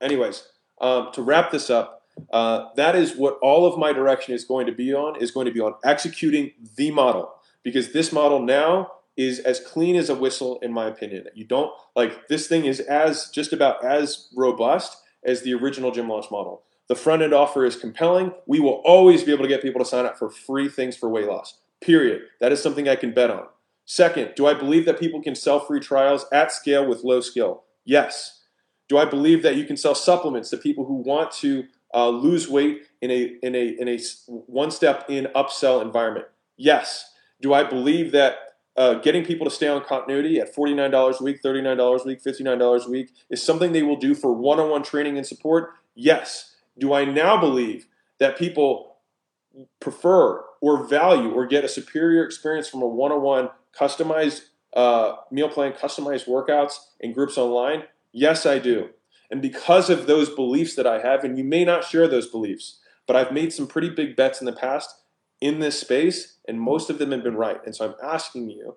anyways, 0.00 0.48
um, 0.80 1.10
to 1.12 1.22
wrap 1.22 1.52
this 1.52 1.70
up, 1.70 2.01
uh, 2.32 2.68
that 2.76 2.94
is 2.96 3.16
what 3.16 3.38
all 3.42 3.66
of 3.66 3.78
my 3.78 3.92
direction 3.92 4.34
is 4.34 4.44
going 4.44 4.66
to 4.66 4.72
be 4.72 4.94
on. 4.94 5.20
Is 5.20 5.30
going 5.30 5.46
to 5.46 5.52
be 5.52 5.60
on 5.60 5.74
executing 5.84 6.52
the 6.76 6.90
model 6.90 7.32
because 7.62 7.92
this 7.92 8.12
model 8.12 8.40
now 8.40 8.92
is 9.16 9.38
as 9.40 9.60
clean 9.60 9.96
as 9.96 10.08
a 10.08 10.14
whistle, 10.14 10.58
in 10.60 10.72
my 10.72 10.86
opinion. 10.86 11.26
You 11.34 11.44
don't 11.44 11.70
like 11.94 12.28
this 12.28 12.48
thing 12.48 12.64
is 12.64 12.80
as 12.80 13.28
just 13.30 13.52
about 13.52 13.84
as 13.84 14.28
robust 14.34 14.96
as 15.24 15.42
the 15.42 15.54
original 15.54 15.90
gym 15.90 16.08
launch 16.08 16.30
model. 16.30 16.62
The 16.88 16.96
front 16.96 17.22
end 17.22 17.32
offer 17.32 17.64
is 17.64 17.76
compelling. 17.76 18.32
We 18.46 18.60
will 18.60 18.82
always 18.84 19.22
be 19.22 19.32
able 19.32 19.44
to 19.44 19.48
get 19.48 19.62
people 19.62 19.82
to 19.82 19.88
sign 19.88 20.06
up 20.06 20.18
for 20.18 20.30
free 20.30 20.68
things 20.68 20.96
for 20.96 21.08
weight 21.08 21.26
loss. 21.26 21.58
Period. 21.80 22.22
That 22.40 22.52
is 22.52 22.62
something 22.62 22.88
I 22.88 22.96
can 22.96 23.12
bet 23.12 23.30
on. 23.30 23.46
Second, 23.84 24.32
do 24.36 24.46
I 24.46 24.54
believe 24.54 24.84
that 24.86 25.00
people 25.00 25.22
can 25.22 25.34
sell 25.34 25.60
free 25.60 25.80
trials 25.80 26.26
at 26.32 26.52
scale 26.52 26.86
with 26.86 27.04
low 27.04 27.20
skill? 27.20 27.64
Yes. 27.84 28.42
Do 28.88 28.98
I 28.98 29.04
believe 29.04 29.42
that 29.42 29.56
you 29.56 29.64
can 29.64 29.76
sell 29.76 29.94
supplements 29.94 30.50
to 30.50 30.56
people 30.56 30.84
who 30.84 30.94
want 30.94 31.32
to 31.32 31.64
uh, 31.94 32.08
lose 32.08 32.48
weight 32.48 32.82
in 33.00 33.10
a 33.10 33.36
in 33.42 33.54
a 33.54 33.66
in 33.78 33.88
a 33.88 33.98
one 34.26 34.70
step 34.70 35.06
in 35.08 35.26
upsell 35.34 35.82
environment? 35.82 36.26
Yes. 36.56 37.10
Do 37.40 37.52
I 37.52 37.64
believe 37.64 38.12
that 38.12 38.36
uh, 38.76 38.94
getting 38.94 39.24
people 39.24 39.44
to 39.44 39.50
stay 39.50 39.68
on 39.68 39.84
continuity 39.84 40.40
at 40.40 40.54
$49 40.54 41.20
a 41.20 41.22
week, 41.22 41.42
$39 41.42 42.00
a 42.00 42.06
week, 42.06 42.22
$59 42.22 42.86
a 42.86 42.90
week 42.90 43.10
is 43.28 43.42
something 43.42 43.72
they 43.72 43.82
will 43.82 43.96
do 43.96 44.14
for 44.14 44.32
one 44.32 44.58
on 44.58 44.70
one 44.70 44.82
training 44.82 45.18
and 45.18 45.26
support? 45.26 45.74
Yes. 45.94 46.54
Do 46.78 46.92
I 46.92 47.04
now 47.04 47.38
believe 47.38 47.86
that 48.18 48.38
people 48.38 48.96
prefer 49.80 50.42
or 50.60 50.86
value 50.86 51.30
or 51.30 51.46
get 51.46 51.64
a 51.64 51.68
superior 51.68 52.24
experience 52.24 52.68
from 52.68 52.82
a 52.82 52.86
one 52.86 53.12
on 53.12 53.20
one 53.20 53.50
customized 53.78 54.42
uh, 54.74 55.16
meal 55.30 55.48
plan, 55.48 55.72
customized 55.72 56.26
workouts, 56.26 56.74
and 57.00 57.14
groups 57.14 57.36
online? 57.36 57.82
Yes, 58.12 58.46
I 58.46 58.58
do. 58.58 58.90
And 59.32 59.40
because 59.40 59.88
of 59.88 60.06
those 60.06 60.28
beliefs 60.28 60.74
that 60.74 60.86
I 60.86 61.00
have, 61.00 61.24
and 61.24 61.38
you 61.38 61.42
may 61.42 61.64
not 61.64 61.84
share 61.84 62.06
those 62.06 62.28
beliefs, 62.28 62.80
but 63.06 63.16
I've 63.16 63.32
made 63.32 63.50
some 63.50 63.66
pretty 63.66 63.88
big 63.88 64.14
bets 64.14 64.40
in 64.40 64.44
the 64.44 64.52
past 64.52 64.94
in 65.40 65.58
this 65.58 65.80
space, 65.80 66.36
and 66.46 66.60
most 66.60 66.90
of 66.90 66.98
them 66.98 67.12
have 67.12 67.24
been 67.24 67.34
right. 67.34 67.58
And 67.64 67.74
so 67.74 67.86
I'm 67.86 67.94
asking 68.02 68.50
you 68.50 68.76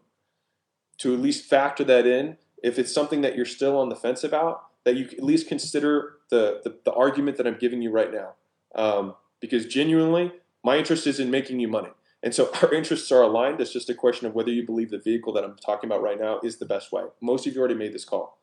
to 0.99 1.13
at 1.13 1.19
least 1.19 1.49
factor 1.49 1.83
that 1.83 2.07
in. 2.07 2.37
If 2.63 2.79
it's 2.79 2.93
something 2.93 3.19
that 3.19 3.35
you're 3.35 3.45
still 3.45 3.77
on 3.77 3.89
the 3.89 3.97
fence 3.97 4.23
about, 4.23 4.61
that 4.85 4.95
you 4.95 5.09
at 5.11 5.23
least 5.25 5.49
consider 5.49 6.13
the, 6.29 6.61
the, 6.63 6.77
the 6.85 6.93
argument 6.93 7.35
that 7.35 7.45
I'm 7.45 7.57
giving 7.59 7.81
you 7.81 7.91
right 7.91 8.11
now. 8.13 8.35
Um, 8.75 9.15
because 9.41 9.65
genuinely, 9.65 10.31
my 10.63 10.77
interest 10.77 11.05
is 11.05 11.19
in 11.19 11.29
making 11.29 11.59
you 11.59 11.67
money. 11.67 11.91
And 12.23 12.33
so 12.33 12.49
our 12.61 12.73
interests 12.73 13.11
are 13.11 13.23
aligned. 13.23 13.59
It's 13.59 13.73
just 13.73 13.89
a 13.89 13.93
question 13.93 14.25
of 14.25 14.33
whether 14.33 14.51
you 14.51 14.65
believe 14.65 14.89
the 14.89 14.99
vehicle 14.99 15.33
that 15.33 15.43
I'm 15.43 15.57
talking 15.57 15.89
about 15.89 16.01
right 16.01 16.19
now 16.19 16.39
is 16.45 16.59
the 16.59 16.65
best 16.65 16.93
way. 16.93 17.03
Most 17.21 17.45
of 17.45 17.53
you 17.53 17.59
already 17.59 17.75
made 17.75 17.93
this 17.93 18.05
call, 18.05 18.39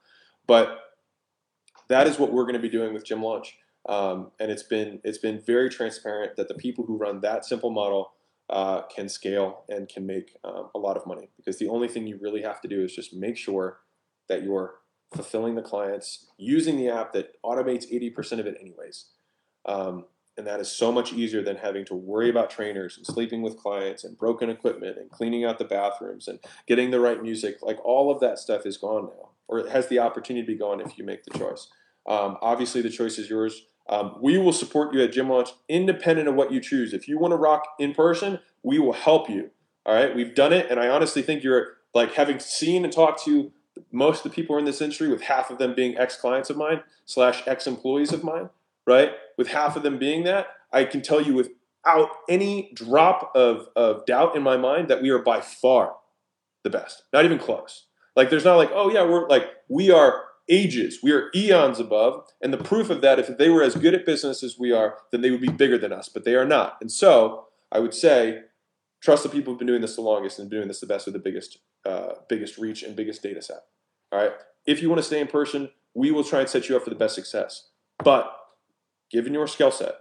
but 0.47 0.79
that 1.93 2.07
is 2.07 2.19
what 2.19 2.33
we're 2.33 2.45
going 2.45 2.55
to 2.55 2.61
be 2.61 2.69
doing 2.69 2.95
with 2.95 3.05
Gym 3.05 3.23
Launch. 3.23 3.59
Um, 3.89 4.31
and 4.39 4.51
it's 4.51 4.63
been 4.63 5.01
it's 5.05 5.19
been 5.19 5.41
very 5.41 5.69
transparent 5.69 6.37
that 6.37 6.49
the 6.49 6.55
people 6.55 6.85
who 6.87 6.97
run 6.97 7.21
that 7.21 7.45
simple 7.45 7.71
model 7.71 8.13
uh, 8.49 8.83
can 8.83 9.09
scale 9.09 9.65
and 9.69 9.89
can 9.89 10.07
make 10.07 10.37
um, 10.45 10.71
a 10.75 10.79
lot 10.79 10.97
of 10.97 11.07
money. 11.07 11.31
Because 11.37 11.59
the 11.59 11.69
only 11.69 11.89
thing 11.89 12.07
you 12.07 12.19
really 12.21 12.43
have 12.43 12.61
to 12.63 12.69
do 12.69 12.83
is 12.83 12.95
just 12.95 13.13
make 13.13 13.37
sure 13.37 13.81
that 14.29 14.43
you're 14.43 14.75
fulfilling 15.15 15.55
the 15.55 15.63
clients 15.63 16.27
using 16.39 16.77
the 16.77 16.89
app 16.89 17.13
that 17.13 17.35
automates 17.45 17.93
80% 17.93 18.39
of 18.39 18.47
it 18.47 18.57
anyways. 18.61 19.07
Um, 19.67 20.07
and 20.39 20.47
that 20.47 20.61
is 20.61 20.73
so 20.73 20.91
much 20.91 21.13
easier 21.13 21.43
than 21.43 21.57
having 21.57 21.85
to 21.87 21.95
worry 21.95 22.31
about 22.31 22.49
trainers 22.49 22.97
and 22.97 23.05
sleeping 23.05 23.43
with 23.43 23.59
clients 23.59 24.05
and 24.05 24.17
broken 24.17 24.49
equipment 24.49 24.97
and 24.97 25.11
cleaning 25.11 25.45
out 25.45 25.59
the 25.59 25.67
bathrooms 25.67 26.27
and 26.29 26.39
getting 26.67 26.91
the 26.91 27.01
right 27.01 27.23
music. 27.23 27.59
Like 27.61 27.85
all 27.85 28.11
of 28.11 28.21
that 28.21 28.39
stuff 28.39 28.65
is 28.65 28.79
gone 28.79 29.11
now 29.19 29.31
or 29.49 29.59
it 29.59 29.69
has 29.69 29.89
the 29.89 29.99
opportunity 29.99 30.47
to 30.47 30.53
be 30.53 30.59
gone 30.59 30.81
if 30.81 30.97
you 30.97 31.05
make 31.05 31.25
the 31.25 31.39
choice 31.39 31.69
um, 32.07 32.37
obviously 32.43 32.81
the 32.83 32.91
choice 32.91 33.19
is 33.19 33.31
yours 33.31 33.63
um, 33.89 34.17
we 34.21 34.39
will 34.39 34.53
support 34.53 34.95
you 34.95 35.03
at 35.03 35.13
Gym 35.13 35.29
Launch 35.29 35.51
independent 35.69 36.29
of 36.29 36.35
what 36.35 36.53
you 36.53 36.61
choose. 36.61 36.93
If 36.93 37.09
you 37.09 37.19
want 37.19 37.33
to 37.33 37.37
rock 37.37 37.63
in 37.79 37.95
person, 37.95 38.39
we 38.63 38.79
will 38.79 38.93
help 38.93 39.29
you. 39.29 39.51
All 39.85 39.95
right, 39.95 40.15
we've 40.15 40.35
done 40.35 40.53
it, 40.53 40.71
and 40.71 40.79
I 40.79 40.89
honestly 40.89 41.23
think 41.23 41.43
you're 41.43 41.75
like 41.93 42.15
having 42.15 42.39
seen 42.39 42.85
and 42.85 42.93
talked 42.93 43.25
to 43.25 43.53
most 43.91 44.25
of 44.25 44.31
the 44.31 44.35
people 44.35 44.57
in 44.57 44.65
this 44.65 44.81
industry, 44.81 45.09
with 45.09 45.23
half 45.23 45.51
of 45.51 45.59
them 45.59 45.75
being 45.75 45.99
ex 45.99 46.17
clients 46.17 46.51
of 46.51 46.57
mine 46.57 46.83
slash 47.05 47.43
ex 47.47 47.67
employees 47.67 48.13
of 48.13 48.23
mine. 48.23 48.51
Right, 48.87 49.13
with 49.37 49.49
half 49.49 49.77
of 49.77 49.83
them 49.83 49.99
being 49.99 50.25
that, 50.25 50.49
I 50.73 50.85
can 50.85 51.03
tell 51.03 51.21
you 51.21 51.35
without 51.35 52.09
any 52.29 52.73
drop 52.75 53.31
of, 53.35 53.69
of 53.77 54.05
doubt 54.07 54.35
in 54.35 54.43
my 54.43 54.57
mind 54.57 54.89
that 54.89 55.03
we 55.03 55.11
are 55.11 55.21
by 55.21 55.41
far 55.41 55.97
the 56.65 56.71
best. 56.71 57.05
Not 57.13 57.25
even 57.25 57.39
close. 57.39 57.87
Like 58.17 58.29
there's 58.29 58.45
not 58.45 58.57
like, 58.57 58.71
oh 58.73 58.91
yeah, 58.91 59.05
we're 59.05 59.29
like 59.29 59.51
we 59.69 59.91
are 59.91 60.25
ages. 60.53 60.99
We 61.03 61.13
are 61.13 61.31
eons 61.35 61.81
above. 61.81 62.27
And 62.43 62.53
the 62.53 62.59
proof 62.59 62.91
of 62.91 63.01
that, 63.01 63.19
if 63.19 63.39
they 63.39 63.49
were 63.49 63.63
as 63.63 63.75
good 63.75 63.95
at 63.95 64.05
business 64.05 64.43
as 64.43 64.59
we 64.59 64.71
are, 64.71 64.99
then 65.11 65.23
they 65.23 65.31
would 65.31 65.41
be 65.41 65.49
bigger 65.49 65.79
than 65.79 65.93
us, 65.93 66.09
but 66.09 66.25
they 66.25 66.35
are 66.35 66.45
not. 66.45 66.77
And 66.81 66.93
so 66.93 67.47
I 67.73 67.81
would 67.81 67.95
say, 67.95 68.43
trust 69.01 69.23
the 69.23 69.31
people 69.31 69.53
who've 69.53 69.59
been 69.59 69.67
doing 69.67 69.81
this 69.81 69.97
the 69.97 70.03
longest 70.03 70.39
and 70.39 70.51
doing 70.51 70.69
this 70.69 70.81
the 70.81 70.87
best 70.87 71.07
with 71.07 71.15
the 71.15 71.19
biggest, 71.19 71.59
uh, 71.87 72.15
biggest 72.29 72.59
reach 72.59 72.83
and 72.83 72.95
biggest 72.95 73.23
data 73.23 73.41
set. 73.41 73.63
All 74.13 74.21
right. 74.21 74.33
If 74.67 74.83
you 74.83 74.91
want 74.91 74.99
to 74.99 75.07
stay 75.07 75.21
in 75.21 75.27
person, 75.27 75.71
we 75.95 76.11
will 76.11 76.23
try 76.23 76.41
and 76.41 76.49
set 76.49 76.69
you 76.69 76.77
up 76.77 76.85
for 76.85 76.91
the 76.91 76.97
best 76.97 77.15
success. 77.15 77.71
But 78.05 78.31
given 79.11 79.33
your 79.33 79.47
skill 79.47 79.71
set 79.71 79.95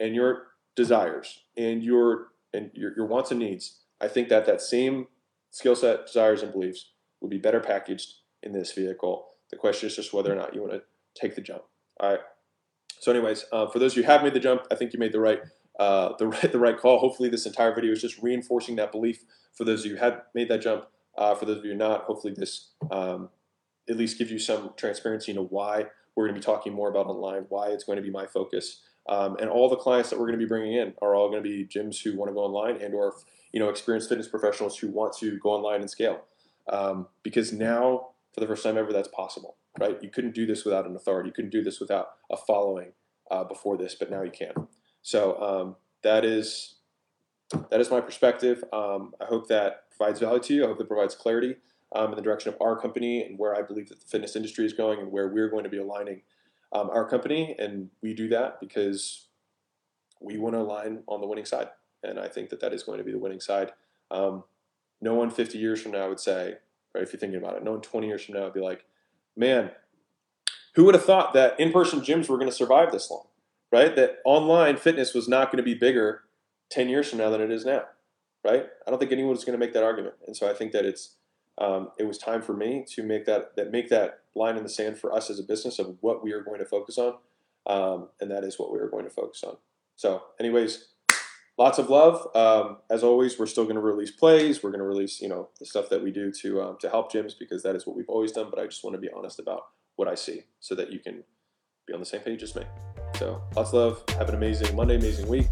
and 0.00 0.14
your 0.14 0.48
desires 0.74 1.40
and 1.56 1.82
your 1.82 2.28
and 2.54 2.70
your, 2.74 2.94
your 2.96 3.06
wants 3.06 3.30
and 3.30 3.40
needs, 3.40 3.80
I 4.00 4.08
think 4.08 4.28
that 4.28 4.44
that 4.46 4.60
same 4.60 5.06
skill 5.50 5.74
set, 5.74 6.06
desires, 6.06 6.42
and 6.42 6.52
beliefs 6.52 6.90
would 7.20 7.30
be 7.30 7.38
better 7.38 7.60
packaged 7.60 8.12
in 8.42 8.52
this 8.52 8.72
vehicle 8.72 9.31
the 9.52 9.58
question 9.58 9.86
is 9.86 9.94
just 9.94 10.12
whether 10.12 10.32
or 10.32 10.36
not 10.36 10.54
you 10.54 10.62
want 10.62 10.72
to 10.72 10.82
take 11.14 11.36
the 11.36 11.40
jump. 11.40 11.62
All 12.00 12.10
right. 12.10 12.20
So, 12.98 13.12
anyways, 13.12 13.44
uh, 13.52 13.66
for 13.66 13.78
those 13.78 13.92
of 13.92 13.98
you 13.98 14.02
who 14.04 14.10
have 14.10 14.22
made 14.22 14.34
the 14.34 14.40
jump, 14.40 14.62
I 14.70 14.74
think 14.74 14.92
you 14.92 14.98
made 14.98 15.12
the 15.12 15.20
right 15.20 15.40
uh, 15.78 16.14
the 16.18 16.26
right 16.28 16.52
the 16.52 16.58
right 16.58 16.78
call. 16.78 16.98
Hopefully, 16.98 17.28
this 17.28 17.46
entire 17.46 17.74
video 17.74 17.92
is 17.92 18.00
just 18.00 18.20
reinforcing 18.22 18.76
that 18.76 18.90
belief. 18.90 19.24
For 19.54 19.64
those 19.64 19.80
of 19.80 19.86
you 19.86 19.96
who 19.96 20.02
have 20.02 20.22
made 20.34 20.48
that 20.48 20.62
jump, 20.62 20.86
uh, 21.18 21.34
for 21.34 21.44
those 21.44 21.58
of 21.58 21.64
you 21.64 21.74
not, 21.74 22.04
hopefully 22.04 22.34
this 22.36 22.70
um, 22.90 23.28
at 23.88 23.96
least 23.96 24.18
gives 24.18 24.30
you 24.30 24.38
some 24.38 24.72
transparency 24.76 25.32
into 25.32 25.42
why 25.42 25.86
we're 26.16 26.26
going 26.26 26.34
to 26.34 26.40
be 26.40 26.44
talking 26.44 26.72
more 26.72 26.88
about 26.88 27.06
online, 27.06 27.44
why 27.48 27.68
it's 27.68 27.84
going 27.84 27.96
to 27.96 28.02
be 28.02 28.10
my 28.10 28.26
focus, 28.26 28.80
um, 29.08 29.36
and 29.40 29.50
all 29.50 29.68
the 29.68 29.76
clients 29.76 30.10
that 30.10 30.18
we're 30.18 30.26
going 30.26 30.38
to 30.38 30.44
be 30.44 30.48
bringing 30.48 30.74
in 30.74 30.94
are 31.02 31.14
all 31.14 31.28
going 31.28 31.42
to 31.42 31.48
be 31.48 31.66
gyms 31.66 32.02
who 32.02 32.16
want 32.16 32.30
to 32.30 32.34
go 32.34 32.40
online 32.40 32.80
and 32.80 32.94
or 32.94 33.14
you 33.52 33.60
know 33.60 33.68
experienced 33.68 34.08
fitness 34.08 34.28
professionals 34.28 34.78
who 34.78 34.88
want 34.88 35.12
to 35.18 35.38
go 35.38 35.50
online 35.50 35.80
and 35.80 35.90
scale. 35.90 36.22
Um, 36.68 37.08
because 37.24 37.52
now 37.52 38.11
for 38.32 38.40
the 38.40 38.46
first 38.46 38.62
time 38.62 38.78
ever 38.78 38.92
that's 38.92 39.08
possible, 39.08 39.56
right? 39.78 40.02
You 40.02 40.10
couldn't 40.10 40.34
do 40.34 40.46
this 40.46 40.64
without 40.64 40.86
an 40.86 40.96
authority. 40.96 41.28
You 41.28 41.34
couldn't 41.34 41.50
do 41.50 41.62
this 41.62 41.80
without 41.80 42.08
a 42.30 42.36
following 42.36 42.92
uh, 43.30 43.44
before 43.44 43.76
this, 43.76 43.94
but 43.94 44.10
now 44.10 44.22
you 44.22 44.30
can. 44.30 44.68
So 45.02 45.40
um, 45.40 45.76
that 46.02 46.24
is 46.24 46.76
that 47.70 47.80
is 47.80 47.90
my 47.90 48.00
perspective. 48.00 48.64
Um, 48.72 49.12
I 49.20 49.26
hope 49.26 49.48
that 49.48 49.84
provides 49.96 50.20
value 50.20 50.40
to 50.40 50.54
you. 50.54 50.64
I 50.64 50.68
hope 50.68 50.80
it 50.80 50.88
provides 50.88 51.14
clarity 51.14 51.56
um, 51.94 52.10
in 52.10 52.16
the 52.16 52.22
direction 52.22 52.52
of 52.52 52.60
our 52.60 52.80
company 52.80 53.22
and 53.22 53.38
where 53.38 53.54
I 53.54 53.62
believe 53.62 53.88
that 53.90 54.00
the 54.00 54.06
fitness 54.06 54.36
industry 54.36 54.64
is 54.64 54.72
going 54.72 55.00
and 55.00 55.12
where 55.12 55.28
we're 55.28 55.50
going 55.50 55.64
to 55.64 55.70
be 55.70 55.78
aligning 55.78 56.22
um, 56.72 56.88
our 56.90 57.06
company. 57.06 57.54
And 57.58 57.90
we 58.02 58.14
do 58.14 58.28
that 58.28 58.58
because 58.60 59.28
we 60.20 60.38
want 60.38 60.54
to 60.54 60.60
align 60.60 61.02
on 61.08 61.20
the 61.20 61.26
winning 61.26 61.44
side. 61.44 61.68
And 62.02 62.18
I 62.18 62.28
think 62.28 62.50
that 62.50 62.60
that 62.60 62.72
is 62.72 62.82
going 62.82 62.98
to 62.98 63.04
be 63.04 63.12
the 63.12 63.18
winning 63.18 63.40
side. 63.40 63.72
Um, 64.10 64.44
no 65.00 65.14
one 65.14 65.30
50 65.30 65.58
years 65.58 65.82
from 65.82 65.92
now 65.92 66.08
would 66.08 66.20
say, 66.20 66.54
right? 66.94 67.02
If 67.02 67.12
you're 67.12 67.20
thinking 67.20 67.38
about 67.38 67.56
it, 67.56 67.64
no 67.64 67.72
one 67.72 67.80
20 67.80 68.06
years 68.06 68.24
from 68.24 68.34
now 68.34 68.44
would 68.44 68.54
be 68.54 68.60
like, 68.60 68.84
man, 69.36 69.70
who 70.74 70.84
would 70.84 70.94
have 70.94 71.04
thought 71.04 71.34
that 71.34 71.58
in-person 71.58 72.00
gyms 72.00 72.28
were 72.28 72.38
going 72.38 72.50
to 72.50 72.56
survive 72.56 72.92
this 72.92 73.10
long, 73.10 73.26
right? 73.70 73.94
That 73.94 74.18
online 74.24 74.76
fitness 74.76 75.14
was 75.14 75.28
not 75.28 75.50
going 75.50 75.58
to 75.58 75.62
be 75.62 75.74
bigger 75.74 76.22
10 76.70 76.88
years 76.88 77.10
from 77.10 77.18
now 77.18 77.30
than 77.30 77.40
it 77.40 77.50
is 77.50 77.64
now, 77.64 77.84
right? 78.44 78.66
I 78.86 78.90
don't 78.90 78.98
think 78.98 79.12
anyone's 79.12 79.44
going 79.44 79.58
to 79.58 79.64
make 79.64 79.74
that 79.74 79.84
argument, 79.84 80.14
and 80.26 80.36
so 80.36 80.50
I 80.50 80.54
think 80.54 80.72
that 80.72 80.84
it's 80.84 81.16
um, 81.58 81.90
it 81.98 82.04
was 82.04 82.16
time 82.16 82.40
for 82.40 82.54
me 82.54 82.84
to 82.94 83.02
make 83.02 83.26
that 83.26 83.56
that 83.56 83.70
make 83.70 83.90
that 83.90 84.20
line 84.34 84.56
in 84.56 84.62
the 84.62 84.70
sand 84.70 84.98
for 84.98 85.12
us 85.12 85.28
as 85.28 85.38
a 85.38 85.42
business 85.42 85.78
of 85.78 85.96
what 86.00 86.24
we 86.24 86.32
are 86.32 86.40
going 86.40 86.58
to 86.60 86.64
focus 86.64 86.96
on, 86.96 87.16
um, 87.66 88.08
and 88.20 88.30
that 88.30 88.42
is 88.42 88.58
what 88.58 88.72
we 88.72 88.78
are 88.78 88.88
going 88.88 89.04
to 89.04 89.10
focus 89.10 89.44
on. 89.44 89.56
So, 89.96 90.22
anyways, 90.40 90.86
lots 91.58 91.78
of 91.78 91.90
love. 91.90 92.26
Um, 92.34 92.78
as 92.90 93.02
always, 93.02 93.38
we're 93.38 93.46
still 93.46 93.64
going 93.64 93.76
to 93.76 93.82
release 93.82 94.10
plays. 94.10 94.62
We're 94.62 94.70
going 94.70 94.80
to 94.80 94.86
release, 94.86 95.20
you 95.20 95.28
know, 95.28 95.48
the 95.58 95.66
stuff 95.66 95.88
that 95.90 96.02
we 96.02 96.10
do 96.10 96.32
to 96.42 96.62
um, 96.62 96.76
to 96.80 96.88
help 96.88 97.12
gyms 97.12 97.32
because 97.38 97.62
that 97.62 97.76
is 97.76 97.86
what 97.86 97.96
we've 97.96 98.08
always 98.08 98.32
done. 98.32 98.48
But 98.50 98.58
I 98.58 98.66
just 98.66 98.84
want 98.84 98.94
to 98.94 99.00
be 99.00 99.10
honest 99.14 99.38
about 99.38 99.62
what 99.96 100.08
I 100.08 100.14
see 100.14 100.44
so 100.60 100.74
that 100.74 100.92
you 100.92 100.98
can 100.98 101.24
be 101.86 101.94
on 101.94 102.00
the 102.00 102.06
same 102.06 102.20
page 102.20 102.42
as 102.42 102.54
me. 102.54 102.62
So 103.16 103.42
lots 103.56 103.72
of 103.72 103.74
love. 103.74 104.04
Have 104.18 104.28
an 104.28 104.34
amazing 104.34 104.74
Monday, 104.74 104.96
amazing 104.96 105.28
week. 105.28 105.46